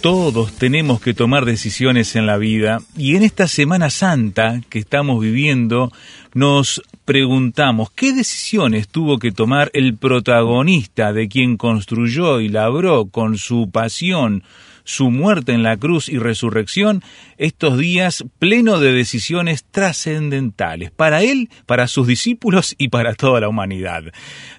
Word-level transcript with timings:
Todos 0.00 0.52
tenemos 0.52 0.98
que 1.02 1.12
tomar 1.12 1.44
decisiones 1.44 2.16
en 2.16 2.26
la 2.26 2.38
vida. 2.38 2.80
Y 2.96 3.16
en 3.16 3.22
esta 3.22 3.46
Semana 3.46 3.90
Santa 3.90 4.62
que 4.70 4.78
estamos 4.78 5.20
viviendo 5.20 5.92
nos 6.32 6.82
preguntamos 7.04 7.90
qué 7.90 8.14
decisiones 8.14 8.88
tuvo 8.88 9.18
que 9.18 9.30
tomar 9.30 9.70
el 9.74 9.98
protagonista 9.98 11.12
de 11.12 11.28
quien 11.28 11.58
construyó 11.58 12.40
y 12.40 12.48
labró 12.48 13.06
con 13.06 13.36
su 13.36 13.68
pasión 13.70 14.42
su 14.84 15.10
muerte 15.10 15.52
en 15.52 15.62
la 15.62 15.76
cruz 15.76 16.08
y 16.08 16.18
resurrección, 16.18 17.02
estos 17.38 17.78
días 17.78 18.24
pleno 18.38 18.78
de 18.78 18.92
decisiones 18.92 19.64
trascendentales, 19.70 20.90
para 20.90 21.22
él, 21.22 21.50
para 21.66 21.86
sus 21.86 22.06
discípulos 22.06 22.74
y 22.78 22.88
para 22.88 23.14
toda 23.14 23.40
la 23.40 23.48
humanidad. 23.48 24.04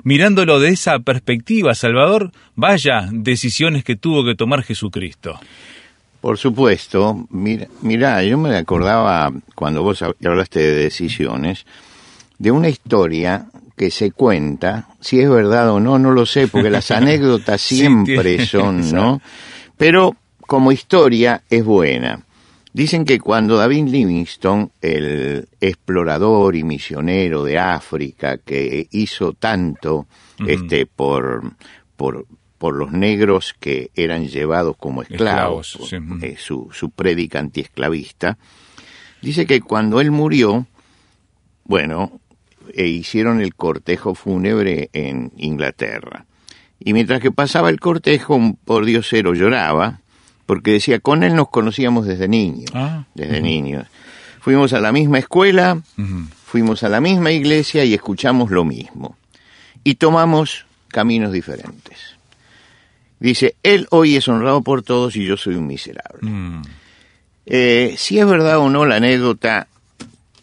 Mirándolo 0.04 0.60
de 0.60 0.70
esa 0.70 1.00
perspectiva, 1.00 1.76
Salvador, 1.76 2.32
vaya 2.56 3.08
decisiones 3.12 3.84
que 3.84 3.96
tuvo 3.96 4.24
que 4.26 4.36
tomar 4.36 4.64
Jesucristo. 4.64 5.40
Por 6.22 6.38
supuesto, 6.38 7.26
mira, 7.32 7.68
mira, 7.82 8.24
yo 8.24 8.38
me 8.38 8.56
acordaba 8.56 9.32
cuando 9.56 9.82
vos 9.82 10.04
hablaste 10.04 10.60
de 10.60 10.76
decisiones, 10.76 11.66
de 12.38 12.52
una 12.52 12.70
historia 12.70 13.48
que 13.76 13.90
se 13.90 14.12
cuenta, 14.12 14.90
si 15.00 15.20
es 15.20 15.28
verdad 15.28 15.72
o 15.72 15.80
no, 15.80 15.98
no 15.98 16.12
lo 16.12 16.28
sé, 16.28 16.48
porque 16.48 16.70
las 16.70 16.92
anécdotas 16.92 17.60
siempre 17.60 18.46
son, 18.46 18.92
¿no? 18.92 19.20
Pero 19.82 20.16
como 20.42 20.72
historia 20.72 21.42
es 21.50 21.66
buena. 21.66 22.24
Dicen 22.72 23.04
que 23.04 23.20
cuando 23.20 23.58
David 23.58 23.88
Livingstone, 23.88 24.70
el 24.80 25.50
explorador 25.60 26.56
y 26.56 26.64
misionero 26.64 27.44
de 27.44 27.58
África, 27.58 28.38
que 28.38 28.88
hizo 28.92 29.34
tanto 29.34 30.06
este, 30.46 30.86
por, 30.86 31.54
por, 31.96 32.28
por 32.60 32.76
los 32.76 32.92
negros 32.92 33.56
que 33.60 33.90
eran 33.96 34.28
llevados 34.28 34.78
como 34.78 35.02
esclavos, 35.02 35.80
eh, 36.22 36.36
su, 36.38 36.70
su 36.72 36.92
prédica 36.92 37.40
antiesclavista, 37.40 38.38
dice 39.24 39.48
que 39.48 39.62
cuando 39.62 40.00
él 40.00 40.12
murió, 40.12 40.68
bueno, 41.64 42.22
e 42.72 42.86
hicieron 42.86 43.42
el 43.42 43.56
cortejo 43.56 44.14
fúnebre 44.14 44.92
en 44.94 45.32
Inglaterra. 45.38 46.28
Y 46.84 46.94
mientras 46.94 47.22
que 47.22 47.32
pasaba 47.32 47.70
el 47.70 47.80
cortejo, 47.80 48.36
un 48.36 48.56
pordiosero 48.56 49.36
lloraba, 49.36 50.02
porque 50.48 50.72
decía, 50.72 51.00
con 51.00 51.24
él 51.24 51.36
nos 51.36 51.50
conocíamos 51.50 52.08
desde 52.08 52.28
niños, 52.28 52.72
ah, 52.74 53.06
desde 53.14 53.40
niños. 53.40 53.88
Fuimos 54.40 54.74
a 54.74 54.82
la 54.82 54.92
misma 54.92 55.20
escuela, 55.20 55.80
fuimos 56.46 56.82
a 56.84 56.90
la 56.90 57.00
misma 57.00 57.32
iglesia 57.32 57.86
y 57.86 57.94
escuchamos 57.94 58.50
lo 58.50 58.66
mismo. 58.66 59.16
Y 59.84 59.96
tomamos 59.96 60.66
caminos 60.88 61.32
diferentes. 61.32 62.16
Dice, 63.20 63.56
él 63.62 63.88
hoy 63.92 64.16
es 64.16 64.28
honrado 64.28 64.64
por 64.64 64.82
todos 64.82 65.16
y 65.16 65.24
yo 65.24 65.38
soy 65.38 65.54
un 65.54 65.68
miserable. 65.68 66.28
Mm. 66.28 66.62
Eh, 67.46 67.94
si 67.96 68.18
es 68.18 68.26
verdad 68.26 68.58
o 68.58 68.70
no 68.72 68.86
la 68.86 68.96
anécdota, 68.96 69.68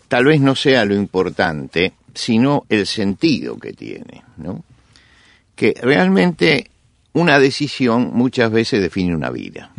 tal 0.07 0.27
vez 0.27 0.41
no 0.41 0.55
sea 0.55 0.85
lo 0.85 0.95
importante, 0.95 1.95
sino 2.15 2.65
el 2.69 2.87
sentido 2.87 3.59
que 3.59 3.73
tiene, 3.73 4.23
¿no? 4.37 4.65
Que 5.59 5.75
realmente 5.83 6.71
una 7.13 7.41
decisión 7.41 8.13
muchas 8.15 8.53
veces 8.53 8.81
define 8.81 9.15
una 9.15 9.31
vida. 9.31 9.73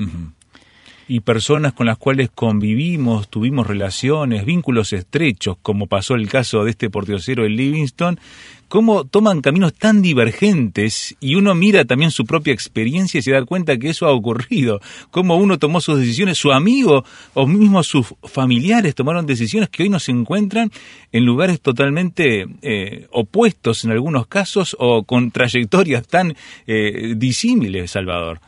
Y 1.08 1.22
personas 1.22 1.72
con 1.72 1.88
las 1.88 1.98
cuales 1.98 2.30
convivimos, 2.36 3.30
tuvimos 3.30 3.66
relaciones, 3.66 4.44
vínculos 4.44 4.92
estrechos, 4.92 5.56
como 5.62 5.88
pasó 5.88 6.16
el 6.16 6.28
caso 6.28 6.66
de 6.66 6.72
este 6.72 6.90
portiocero 6.90 7.46
en 7.46 7.56
Livingston, 7.56 8.20
cómo 8.70 9.04
toman 9.04 9.42
caminos 9.42 9.74
tan 9.74 10.02
divergentes 10.02 11.16
y 11.20 11.36
uno 11.36 11.56
mira 11.56 11.84
también 11.86 12.12
su 12.12 12.26
propia 12.26 12.54
experiencia 12.54 13.18
y 13.18 13.22
se 13.22 13.32
da 13.32 13.44
cuenta 13.44 13.78
que 13.78 13.90
eso 13.90 14.06
ha 14.06 14.14
ocurrido, 14.14 14.80
cómo 15.12 15.36
uno 15.36 15.58
tomó 15.58 15.82
sus 15.82 16.00
decisiones, 16.00 16.38
su 16.38 16.54
amigo 16.54 17.04
o 17.34 17.48
mismo 17.48 17.84
sus 17.84 18.14
familiares 18.24 18.96
tomaron 18.96 19.26
decisiones 19.26 19.70
que 19.70 19.84
hoy 19.84 19.90
nos 19.90 20.08
encuentran 20.08 20.72
en 21.12 21.26
lugares 21.26 21.60
totalmente 21.60 22.48
eh, 22.62 23.08
opuestos 23.12 23.84
en 23.84 23.92
algunos 23.92 24.28
casos 24.28 24.78
o 24.80 25.04
con 25.04 25.32
trayectorias 25.32 26.08
tan 26.08 26.36
eh, 26.68 27.16
disímiles, 27.18 27.92
Salvador. 27.92 28.40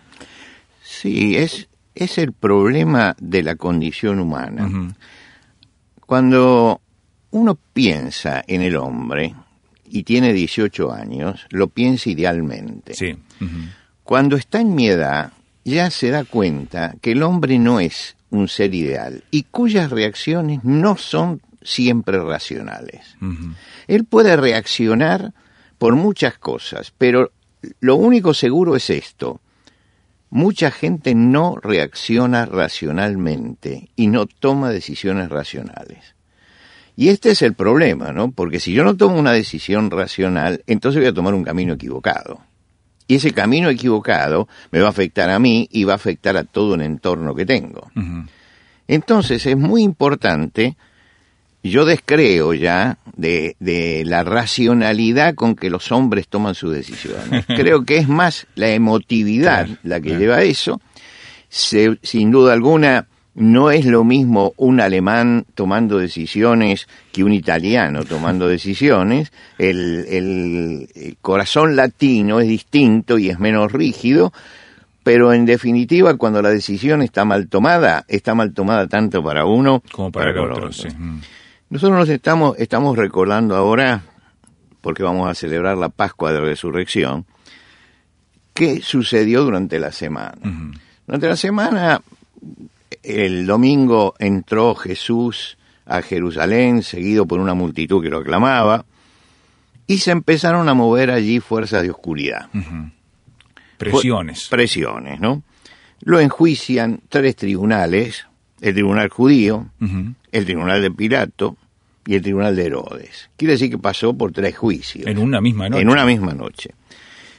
Sí, 0.84 1.36
es, 1.36 1.68
es 1.96 2.18
el 2.20 2.34
problema 2.34 3.16
de 3.20 3.42
la 3.42 3.56
condición 3.56 4.20
humana. 4.20 4.94
Cuando 6.06 6.82
uno 7.32 7.58
piensa 7.74 8.44
en 8.46 8.62
el 8.62 8.76
hombre 8.76 9.34
y 9.92 10.04
tiene 10.04 10.34
18 10.34 10.92
años, 10.92 11.46
lo 11.50 11.68
piensa 11.68 12.10
idealmente. 12.10 12.94
Sí. 12.94 13.18
Cuando 14.04 14.36
está 14.36 14.62
en 14.62 14.74
mi 14.74 14.88
edad, 14.88 15.34
ya 15.64 15.92
se 15.92 16.10
da 16.10 16.24
cuenta 16.24 16.96
que 17.02 17.12
el 17.12 17.24
hombre 17.24 17.60
no 17.60 17.80
es 17.80 18.16
un 18.30 18.48
ser 18.48 18.74
ideal 18.74 19.24
y 19.30 19.44
cuyas 19.44 19.92
reacciones 19.92 20.64
no 20.64 20.98
son 20.98 21.42
siempre 21.62 22.20
racionales. 22.20 23.18
Él 23.88 24.06
puede 24.06 24.36
reaccionar 24.36 25.34
por 25.78 25.96
muchas 25.96 26.38
cosas, 26.38 26.94
pero 26.98 27.32
lo 27.80 27.96
único 27.96 28.34
seguro 28.34 28.76
es 28.76 28.90
esto, 28.90 29.42
mucha 30.30 30.72
gente 30.72 31.14
no 31.14 31.58
reacciona 31.62 32.46
racionalmente 32.46 33.90
y 33.96 34.08
no 34.08 34.26
toma 34.26 34.72
decisiones 34.72 35.30
racionales. 35.30 36.16
Y 36.96 37.10
este 37.10 37.32
es 37.32 37.42
el 37.42 37.54
problema, 37.54 38.12
¿no? 38.12 38.32
Porque 38.32 38.60
si 38.60 38.74
yo 38.74 38.84
no 38.84 38.96
tomo 38.96 39.18
una 39.18 39.32
decisión 39.32 39.90
racional, 39.90 40.64
entonces 40.68 41.02
voy 41.02 41.10
a 41.10 41.14
tomar 41.14 41.34
un 41.34 41.44
camino 41.44 41.74
equivocado. 41.74 42.42
Y 43.08 43.16
ese 43.16 43.32
camino 43.32 43.70
equivocado 43.70 44.48
me 44.72 44.80
va 44.80 44.88
a 44.88 44.92
afectar 44.92 45.30
a 45.30 45.40
mí 45.40 45.68
y 45.72 45.84
va 45.84 45.94
a 45.94 45.96
afectar 45.98 46.38
a 46.38 46.44
todo 46.44 46.76
el 46.76 46.82
entorno 46.82 47.36
que 47.36 47.46
tengo. 47.46 47.92
Entonces 48.88 49.46
es 49.46 49.58
muy 49.58 49.84
importante 49.84 50.76
yo 51.64 51.86
descreo 51.86 52.54
ya 52.54 52.98
de, 53.16 53.56
de, 53.60 54.04
la 54.06 54.24
racionalidad 54.24 55.36
con 55.36 55.56
que 55.56 55.70
los 55.70 55.92
hombres 55.92 56.28
toman 56.28 56.56
sus 56.56 56.74
decisiones. 56.74 57.46
Creo 57.48 57.86
que 57.86 57.98
es 57.98 58.08
más 58.08 58.48
la 58.56 58.70
emotividad 58.70 59.68
la 59.84 60.00
que 60.00 60.18
lleva 60.18 60.38
a 60.38 60.44
eso. 60.44 60.82
sin 61.50 62.32
duda 62.32 62.54
alguna, 62.54 63.08
no 63.34 63.72
es 63.72 63.86
lo 63.86 64.04
mismo 64.04 64.54
un 64.58 64.82
alemán 64.82 65.46
tomando 65.56 65.98
decisiones 65.98 66.88
que 67.14 67.24
un 67.24 67.32
italiano 67.32 68.04
tomando 68.04 68.48
decisiones. 68.48 69.32
El, 69.58 70.06
el 70.10 71.18
corazón 71.22 71.76
latino 71.76 72.40
es 72.40 72.48
distinto 72.48 73.18
y 73.18 73.30
es 73.30 73.40
menos 73.40 73.72
rígido, 73.72 74.34
pero 75.04 75.34
en 75.34 75.46
definitiva, 75.46 76.16
cuando 76.16 76.42
la 76.42 76.50
decisión 76.50 77.02
está 77.02 77.26
mal 77.26 77.48
tomada, 77.48 78.06
está 78.08 78.36
mal 78.36 78.54
tomada 78.54 78.88
tanto 78.88 79.24
para 79.24 79.46
uno 79.46 79.82
como 79.92 80.12
para, 80.12 80.30
el 80.30 80.38
otro. 80.38 80.72
Sí. 80.72 80.90
Nosotros 81.70 81.98
nos 81.98 82.10
estamos, 82.10 82.58
estamos 82.60 82.98
recordando 82.98 83.56
ahora, 83.56 84.04
porque 84.82 85.02
vamos 85.04 85.30
a 85.30 85.34
celebrar 85.34 85.78
la 85.78 85.90
Pascua 85.90 86.32
de 86.32 86.42
Resurrección, 86.42 87.26
qué 88.54 88.82
sucedió 88.82 89.44
durante 89.44 89.80
la 89.80 89.92
semana. 89.92 90.38
Durante 91.08 91.28
la 91.28 91.36
semana, 91.36 92.02
el 93.04 93.46
domingo 93.46 94.16
entró 94.20 94.76
Jesús 94.76 95.58
a 95.86 96.02
Jerusalén, 96.02 96.84
seguido 96.84 97.26
por 97.26 97.40
una 97.40 97.54
multitud 97.54 98.02
que 98.02 98.10
lo 98.10 98.20
aclamaba, 98.20 98.86
y 99.88 99.98
se 99.98 100.12
empezaron 100.12 100.70
a 100.70 100.74
mover 100.74 101.12
allí 101.12 101.40
fuerzas 101.40 101.84
de 101.84 101.92
oscuridad. 101.92 102.50
Presiones. 103.78 104.48
presiones, 104.50 105.20
¿no? 105.20 105.44
Lo 106.02 106.20
enjuician 106.20 107.02
tres 107.10 107.36
tribunales, 107.36 108.28
el 108.62 108.74
tribunal 108.74 109.10
judío, 109.10 109.68
el 110.32 110.46
tribunal 110.46 110.82
de 110.82 110.92
Pilato 110.92 111.58
y 112.06 112.16
el 112.16 112.22
tribunal 112.22 112.56
de 112.56 112.66
Herodes. 112.66 113.30
Quiere 113.38 113.54
decir 113.54 113.70
que 113.70 113.78
pasó 113.78 114.16
por 114.16 114.32
tres 114.32 114.58
juicios. 114.58 115.08
En 115.08 115.18
una 115.18 115.42
misma 115.42 115.70
noche. 115.70 115.82
En 115.82 115.90
una 115.90 116.06
misma 116.06 116.34
noche. 116.34 116.72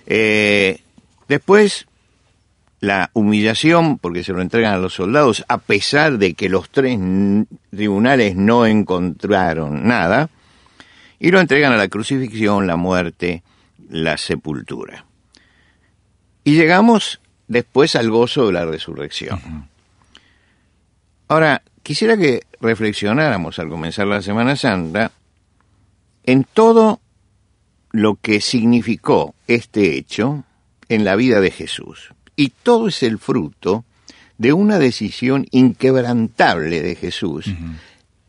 Eh, 0.07 0.81
después, 1.29 1.87
la 2.83 3.11
humillación, 3.13 3.97
porque 3.99 4.25
se 4.25 4.33
lo 4.33 4.43
entregan 4.43 4.75
a 4.75 4.79
los 4.79 4.95
soldados, 4.95 5.45
a 5.47 5.59
pesar 5.59 6.19
de 6.19 6.35
que 6.35 6.49
los 6.49 6.69
tres 6.69 6.99
tribunales 7.71 8.35
no 8.35 8.67
encontraron 8.67 9.87
nada, 9.87 10.31
y 11.21 11.31
lo 11.31 11.39
entregan 11.39 11.73
a 11.73 11.77
la 11.77 11.87
crucifixión, 11.87 12.67
la 12.67 12.75
muerte, 12.75 13.45
la 13.89 14.19
sepultura. 14.19 15.05
Y 16.43 16.57
llegamos 16.57 17.21
después 17.47 17.95
al 17.95 18.11
gozo 18.11 18.49
de 18.49 18.53
la 18.53 18.65
resurrección. 18.65 19.69
Ahora, 21.29 21.63
quisiera 21.85 22.17
que 22.17 22.43
reflexionáramos 22.61 23.61
al 23.61 23.69
comenzar 23.69 24.09
la 24.09 24.23
Semana 24.23 24.57
Santa 24.57 25.13
en 26.25 26.43
todo 26.53 27.01
lo 27.93 28.17
que 28.17 28.41
significó 28.41 29.37
este 29.47 29.97
hecho 29.97 30.43
en 30.89 31.05
la 31.05 31.15
vida 31.15 31.41
de 31.41 31.53
Jesús. 31.53 32.13
Y 32.37 32.51
todo 32.63 32.89
es 32.89 33.03
el 33.03 33.19
fruto 33.19 33.85
de 34.39 34.53
una 34.53 34.79
decisión 34.79 35.47
inquebrantable 35.51 36.83
de 36.83 36.95
Jesús 36.97 37.47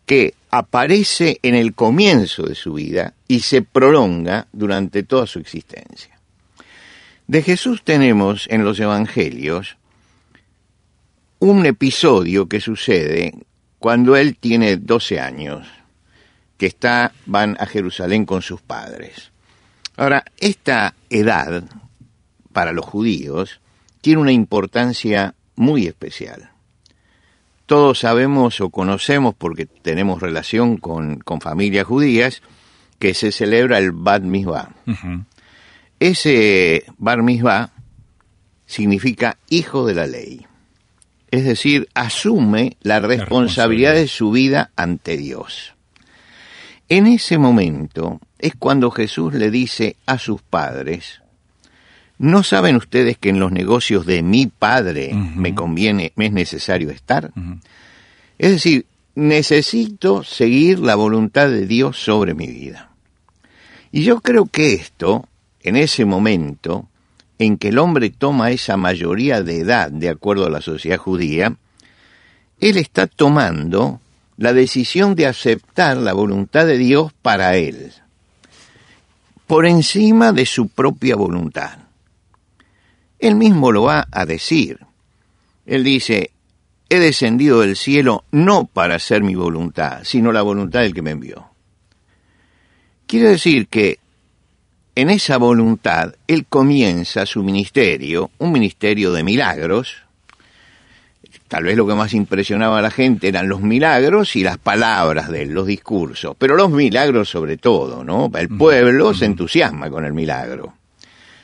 que 0.05 0.35
aparece 0.51 1.39
en 1.41 1.55
el 1.55 1.73
comienzo 1.73 2.43
de 2.43 2.55
su 2.55 2.73
vida 2.73 3.13
y 3.27 3.39
se 3.39 3.61
prolonga 3.61 4.47
durante 4.51 5.03
toda 5.03 5.25
su 5.25 5.39
existencia. 5.39 6.19
De 7.25 7.41
Jesús 7.41 7.83
tenemos 7.83 8.47
en 8.49 8.63
los 8.63 8.79
Evangelios 8.79 9.77
un 11.39 11.65
episodio 11.65 12.47
que 12.47 12.59
sucede 12.59 13.33
cuando 13.79 14.15
él 14.15 14.37
tiene 14.37 14.77
12 14.77 15.19
años, 15.19 15.67
que 16.57 16.67
está, 16.67 17.11
van 17.25 17.57
a 17.59 17.65
Jerusalén 17.65 18.25
con 18.25 18.41
sus 18.41 18.61
padres. 18.61 19.31
Ahora, 19.97 20.23
esta 20.37 20.95
edad, 21.09 21.63
para 22.51 22.71
los 22.71 22.85
judíos, 22.85 23.59
tiene 24.03 24.19
una 24.19 24.33
importancia 24.33 25.33
muy 25.55 25.87
especial. 25.87 26.51
Todos 27.65 27.99
sabemos 27.99 28.59
o 28.59 28.69
conocemos, 28.69 29.33
porque 29.33 29.65
tenemos 29.65 30.21
relación 30.21 30.75
con, 30.75 31.19
con 31.19 31.39
familias 31.39 31.87
judías, 31.87 32.41
que 32.99 33.13
se 33.13 33.31
celebra 33.31 33.77
el 33.77 33.93
Bat 33.93 34.23
Mizvah. 34.23 34.75
Ese 36.01 36.83
Bar 36.97 37.23
Mizvah 37.23 37.71
significa 38.65 39.37
hijo 39.47 39.85
de 39.85 39.93
la 39.93 40.05
ley. 40.05 40.45
Es 41.31 41.45
decir, 41.45 41.87
asume 41.93 42.75
la 42.81 42.99
responsabilidad 42.99 43.93
de 43.93 44.09
su 44.09 44.31
vida 44.31 44.71
ante 44.75 45.15
Dios. 45.15 45.75
En 46.89 47.07
ese 47.07 47.37
momento 47.37 48.19
es 48.37 48.53
cuando 48.59 48.91
Jesús 48.91 49.33
le 49.33 49.49
dice 49.49 49.95
a 50.05 50.17
sus 50.17 50.41
padres, 50.41 51.22
¿no 52.17 52.43
saben 52.43 52.75
ustedes 52.75 53.17
que 53.17 53.29
en 53.29 53.39
los 53.39 53.51
negocios 53.51 54.05
de 54.05 54.23
mi 54.23 54.47
padre 54.47 55.13
me 55.13 55.53
conviene, 55.55 56.13
me 56.15 56.27
es 56.27 56.31
necesario 56.31 56.89
estar? 56.89 57.31
Es 58.37 58.51
decir, 58.51 58.85
necesito 59.15 60.23
seguir 60.23 60.79
la 60.79 60.95
voluntad 60.95 61.49
de 61.49 61.67
Dios 61.67 61.97
sobre 61.97 62.33
mi 62.33 62.47
vida. 62.47 62.89
Y 63.91 64.03
yo 64.03 64.21
creo 64.21 64.45
que 64.45 64.73
esto 64.73 65.27
en 65.63 65.75
ese 65.75 66.05
momento 66.05 66.89
en 67.39 67.57
que 67.57 67.69
el 67.69 67.79
hombre 67.79 68.09
toma 68.09 68.51
esa 68.51 68.77
mayoría 68.77 69.41
de 69.41 69.59
edad 69.59 69.91
de 69.91 70.09
acuerdo 70.09 70.45
a 70.45 70.49
la 70.49 70.61
sociedad 70.61 70.97
judía, 70.97 71.55
él 72.59 72.77
está 72.77 73.07
tomando 73.07 73.99
la 74.37 74.53
decisión 74.53 75.15
de 75.15 75.27
aceptar 75.27 75.97
la 75.97 76.13
voluntad 76.13 76.65
de 76.65 76.77
Dios 76.77 77.11
para 77.21 77.55
él, 77.55 77.91
por 79.47 79.65
encima 79.65 80.31
de 80.31 80.45
su 80.45 80.67
propia 80.67 81.15
voluntad. 81.15 81.82
Él 83.23 83.35
mismo 83.35 83.71
lo 83.71 83.83
va 83.83 84.05
a 84.11 84.25
decir. 84.25 84.79
Él 85.65 85.85
dice, 85.85 86.31
he 86.89 86.99
descendido 86.99 87.61
del 87.61 87.77
cielo 87.77 88.25
no 88.31 88.65
para 88.65 88.95
hacer 88.95 89.23
mi 89.23 89.33
voluntad, 89.33 90.01
sino 90.03 90.33
la 90.33 90.41
voluntad 90.41 90.81
del 90.81 90.93
que 90.93 91.01
me 91.01 91.11
envió. 91.11 91.47
Quiere 93.07 93.29
decir 93.29 93.69
que 93.69 93.99
en 94.95 95.09
esa 95.09 95.37
voluntad, 95.37 96.15
él 96.27 96.45
comienza 96.49 97.25
su 97.25 97.43
ministerio, 97.43 98.29
un 98.39 98.51
ministerio 98.51 99.13
de 99.13 99.23
milagros. 99.23 100.03
Tal 101.47 101.63
vez 101.63 101.77
lo 101.77 101.87
que 101.87 101.95
más 101.95 102.13
impresionaba 102.13 102.79
a 102.79 102.81
la 102.81 102.91
gente 102.91 103.29
eran 103.29 103.47
los 103.47 103.61
milagros 103.61 104.35
y 104.35 104.43
las 104.43 104.57
palabras 104.57 105.29
de 105.29 105.43
él, 105.43 105.51
los 105.51 105.67
discursos, 105.67 106.35
pero 106.37 106.57
los 106.57 106.71
milagros 106.71 107.29
sobre 107.29 107.55
todo, 107.55 108.03
¿no? 108.03 108.29
El 108.35 108.49
pueblo 108.49 109.13
se 109.13 109.23
entusiasma 109.23 109.89
con 109.89 110.03
el 110.03 110.11
milagro. 110.11 110.73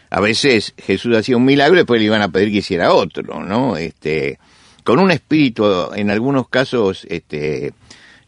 A 0.10 0.20
veces 0.20 0.74
Jesús 0.78 1.16
hacía 1.16 1.38
un 1.38 1.46
milagro 1.46 1.76
y 1.76 1.80
después 1.80 2.00
le 2.00 2.06
iban 2.06 2.22
a 2.22 2.30
pedir 2.30 2.52
que 2.52 2.58
hiciera 2.58 2.94
otro, 2.94 3.44
¿no? 3.44 3.78
Este, 3.78 4.40
con 4.84 5.00
un 5.00 5.12
espíritu, 5.12 5.94
en 5.94 6.10
algunos 6.10 6.50
casos, 6.50 7.06
este, 7.10 7.74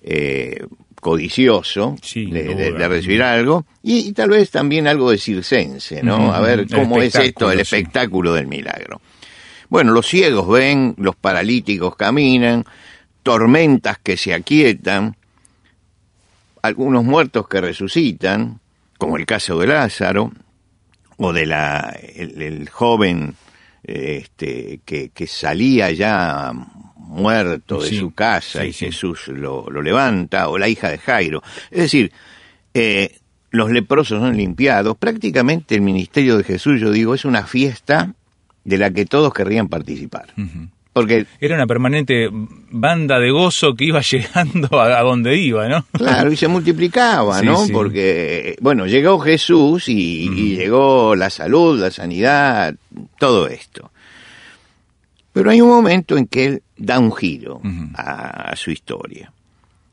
eh, 0.04 0.66
codicioso 1.02 1.96
de, 2.14 2.88
recibir 2.88 3.24
algo 3.24 3.66
y, 3.82 4.14
tal 4.14 4.30
vez 4.30 4.52
también 4.52 4.88
algo 4.88 5.10
de 5.10 5.18
circense, 5.18 6.04
¿no? 6.04 6.32
A 6.32 6.40
ver 6.40 6.68
cómo 6.68 7.02
es 7.02 7.16
esto, 7.16 7.52
el 7.52 7.60
espectáculo 7.60 8.34
del 8.34 8.48
milagro. 8.48 9.02
Bueno, 9.68 9.92
los 9.92 10.08
ciegos 10.08 10.48
ven, 10.48 10.94
los 10.98 11.16
paralíticos 11.16 11.96
caminan, 11.96 12.66
tormentas 13.24 13.98
que 13.98 14.16
se 14.16 14.34
aquietan, 14.34 15.16
algunos 16.62 17.04
muertos 17.04 17.48
que 17.48 17.62
resucitan, 17.62 18.60
como 18.98 19.18
el 19.18 19.26
caso 19.26 19.58
de 19.58 19.68
Lázaro, 19.68 20.32
o 21.22 21.34
de 21.34 21.46
la 21.46 21.96
el, 22.16 22.68
joven 22.70 23.36
este, 23.84 24.82
que, 24.86 25.10
que 25.10 25.28
salía 25.28 25.92
ya 25.92 26.52
muerto 27.12 27.82
de 27.82 27.90
su 27.90 28.12
casa 28.12 28.66
y 28.66 28.74
Jesús 28.74 29.28
lo, 29.28 29.70
levanta, 29.82 30.50
o 30.50 30.58
la 30.58 30.68
hija 30.68 30.90
de 30.90 30.98
Jairo. 30.98 31.44
Es 31.70 31.84
decir, 31.84 32.12
eh, 32.74 33.20
los 33.52 33.70
leprosos 33.70 34.20
son 34.20 34.36
limpiados. 34.38 34.98
Prácticamente 34.98 35.76
el 35.76 35.82
ministerio 35.82 36.38
de 36.38 36.44
Jesús, 36.44 36.80
yo 36.80 36.90
digo, 36.92 37.14
es 37.14 37.26
una 37.26 37.46
fiesta 37.46 38.14
de 38.64 38.78
la 38.78 38.92
que 38.92 39.06
todos 39.06 39.34
querrían 39.34 39.68
participar. 39.68 40.34
Porque 40.94 41.26
era 41.40 41.56
una 41.56 41.68
permanente 41.68 42.30
banda 42.32 43.18
de 43.20 43.32
gozo 43.32 43.76
que 43.76 43.86
iba 43.86 44.02
llegando 44.12 44.80
a, 44.80 45.02
donde 45.02 45.38
iba, 45.38 45.68
¿no? 45.68 45.86
Claro, 45.94 46.32
y 46.32 46.36
se 46.36 46.48
multiplicaba, 46.48 47.42
¿no? 47.42 47.66
Porque, 47.72 48.58
bueno, 48.62 48.86
llegó 48.88 49.20
Jesús 49.20 49.88
y, 49.88 50.56
llegó 50.56 51.16
la 51.16 51.30
salud, 51.30 51.80
la 51.80 51.92
sanidad, 51.92 52.76
todo 53.18 53.48
esto. 53.48 53.92
Pero 55.34 55.50
hay 55.50 55.62
un 55.62 55.70
momento 55.70 56.18
en 56.18 56.28
que 56.28 56.46
él 56.46 56.64
da 56.76 57.00
un 57.00 57.16
giro 57.16 57.62
a, 57.96 58.54
su 58.58 58.72
historia. 58.72 59.32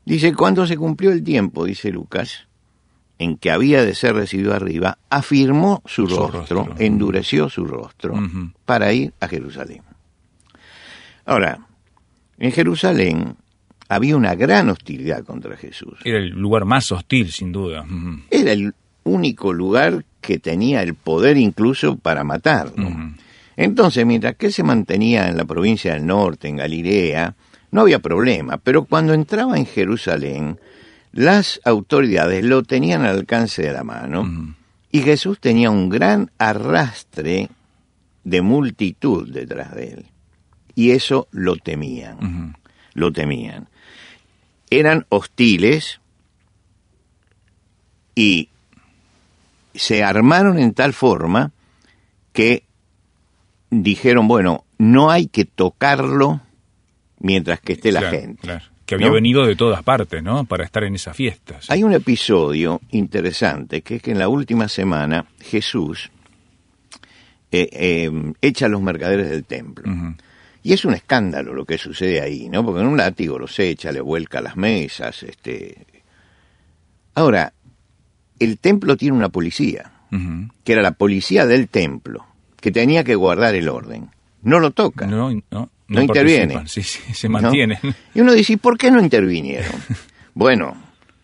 Dice, 0.03 0.33
cuando 0.33 0.67
se 0.67 0.75
cumplió 0.75 1.11
el 1.11 1.23
tiempo, 1.23 1.63
dice 1.63 1.91
Lucas, 1.91 2.47
en 3.19 3.37
que 3.37 3.51
había 3.51 3.85
de 3.85 3.95
ser 3.95 4.15
recibido 4.15 4.53
arriba, 4.53 4.97
afirmó 5.09 5.81
su, 5.85 6.07
rostro, 6.07 6.73
endureció 6.77 7.49
su 7.49 7.65
rostro 7.65 8.15
para 8.65 8.91
ir 8.91 9.13
a 9.21 9.27
Jerusalén. 9.29 9.81
Ahora, 11.29 11.59
en 12.39 12.51
Jerusalén 12.51 13.35
había 13.87 14.17
una 14.17 14.33
gran 14.33 14.69
hostilidad 14.69 15.23
contra 15.23 15.55
Jesús. 15.55 15.93
Era 16.03 16.17
el 16.17 16.29
lugar 16.29 16.65
más 16.65 16.91
hostil, 16.91 17.31
sin 17.31 17.51
duda. 17.51 17.85
Era 18.31 18.51
el 18.51 18.73
único 19.03 19.53
lugar 19.53 20.05
que 20.21 20.39
tenía 20.39 20.81
el 20.81 20.95
poder 20.95 21.37
incluso 21.37 21.97
para 21.97 22.23
matarlo. 22.23 22.89
Entonces, 23.55 24.07
mientras 24.07 24.37
que 24.37 24.51
se 24.51 24.63
mantenía 24.63 25.27
en 25.27 25.37
la 25.37 25.45
provincia 25.45 25.93
del 25.93 26.07
norte, 26.07 26.47
en 26.47 26.57
Galilea, 26.57 27.35
no 27.69 27.81
había 27.81 27.99
problema, 27.99 28.57
pero 28.57 28.85
cuando 28.85 29.13
entraba 29.13 29.55
en 29.55 29.67
Jerusalén, 29.67 30.59
las 31.11 31.61
autoridades 31.63 32.43
lo 32.43 32.63
tenían 32.63 33.03
al 33.03 33.17
alcance 33.17 33.61
de 33.61 33.73
la 33.73 33.83
mano 33.83 34.55
y 34.91 35.01
Jesús 35.01 35.39
tenía 35.39 35.69
un 35.69 35.89
gran 35.89 36.31
arrastre 36.39 37.49
de 38.23 38.41
multitud 38.41 39.31
detrás 39.31 39.75
de 39.75 39.89
él. 39.89 40.05
Y 40.79 40.91
eso 40.91 41.27
lo 41.31 41.57
temían, 41.57 42.55
lo 42.93 43.11
temían. 43.11 43.67
Eran 44.69 45.05
hostiles 45.09 45.99
y 48.15 48.47
se 49.75 50.05
armaron 50.05 50.57
en 50.57 50.73
tal 50.73 50.93
forma 50.93 51.51
que 52.31 52.63
dijeron, 53.69 54.29
bueno, 54.29 54.63
no 54.77 55.11
hay 55.11 55.27
que 55.27 55.43
tocarlo 55.43 56.39
mientras 57.19 57.59
que 57.59 57.73
esté 57.73 57.91
la 57.91 58.09
gente. 58.09 58.61
Que 58.85 58.95
había 58.95 59.11
venido 59.11 59.45
de 59.45 59.57
todas 59.57 59.83
partes, 59.83 60.23
¿no? 60.23 60.45
Para 60.45 60.63
estar 60.63 60.85
en 60.85 60.95
esas 60.95 61.13
fiestas. 61.13 61.69
Hay 61.69 61.83
un 61.83 61.91
episodio 61.91 62.79
interesante, 62.91 63.81
que 63.81 63.97
es 63.97 64.01
que 64.01 64.11
en 64.11 64.19
la 64.19 64.29
última 64.29 64.69
semana 64.69 65.25
Jesús 65.41 66.09
eh, 67.51 67.67
eh, 67.69 68.33
echa 68.41 68.67
a 68.67 68.69
los 68.69 68.81
mercaderes 68.81 69.29
del 69.29 69.43
templo. 69.43 69.91
Y 70.61 70.73
es 70.73 70.85
un 70.85 70.93
escándalo 70.93 71.53
lo 71.53 71.65
que 71.65 71.77
sucede 71.77 72.21
ahí, 72.21 72.49
¿no? 72.49 72.65
Porque 72.65 72.81
en 72.81 72.87
un 72.87 72.97
látigo 72.97 73.39
los 73.39 73.57
echa, 73.59 73.91
le 73.91 74.01
vuelca 74.01 74.41
las 74.41 74.57
mesas, 74.57 75.23
este... 75.23 75.85
Ahora, 77.15 77.53
el 78.39 78.59
templo 78.59 78.95
tiene 78.95 79.17
una 79.17 79.29
policía, 79.29 79.91
que 80.63 80.71
era 80.71 80.81
la 80.81 80.91
policía 80.91 81.45
del 81.45 81.67
templo 81.67 82.25
que 82.59 82.71
tenía 82.71 83.03
que 83.03 83.15
guardar 83.15 83.55
el 83.55 83.69
orden. 83.69 84.09
No 84.41 84.59
lo 84.59 84.71
toca. 84.71 85.05
No, 85.05 85.31
no, 85.51 85.69
no, 85.87 86.01
interviene. 86.01 86.63
Sí, 86.67 86.81
sí, 86.81 87.13
se 87.13 87.29
mantiene. 87.29 87.79
Y 88.13 88.21
uno 88.21 88.33
dice, 88.33 88.57
¿por 88.57 88.77
qué 88.77 88.91
no 88.91 89.01
intervinieron? 89.01 89.71
bueno, 90.33 90.75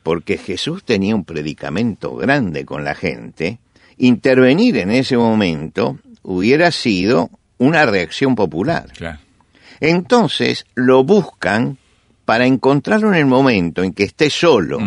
porque 0.04 0.38
Jesús 0.38 0.84
tenía 0.84 1.16
un 1.16 1.24
predicamento 1.24 2.16
grande 2.16 2.66
con 2.66 2.84
la 2.84 2.96
gente. 2.96 3.60
Intervenir 3.98 4.78
en 4.78 4.92
ese 4.92 5.18
momento 5.18 5.98
hubiera 6.24 6.72
sido 6.72 7.30
una 7.58 7.86
reacción 7.86 8.36
popular. 8.36 8.92
Claro. 8.98 9.20
Entonces 9.80 10.66
lo 10.76 11.04
buscan 11.04 11.78
para 12.26 12.46
encontrarlo 12.46 13.10
en 13.10 13.16
el 13.16 13.26
momento 13.26 13.84
en 13.84 13.94
que 13.94 14.04
esté 14.04 14.30
solo 14.30 14.80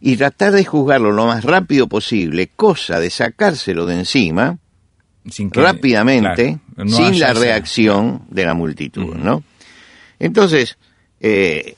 y 0.00 0.16
tratar 0.16 0.52
de 0.52 0.64
juzgarlo 0.64 1.12
lo 1.12 1.26
más 1.26 1.44
rápido 1.44 1.88
posible, 1.88 2.48
cosa 2.54 3.00
de 3.00 3.10
sacárselo 3.10 3.84
de 3.86 3.98
encima 3.98 4.58
Sin 5.30 5.50
que- 5.50 5.60
rápidamente, 5.60 6.58
claro, 6.74 6.90
no 6.90 6.96
sin 6.96 7.20
la 7.20 7.32
reacción 7.34 8.22
de 8.30 8.46
la 8.46 8.54
multitud, 8.54 9.14
¿no? 9.14 9.42
Entonces, 10.18 10.78
eh, 11.20 11.74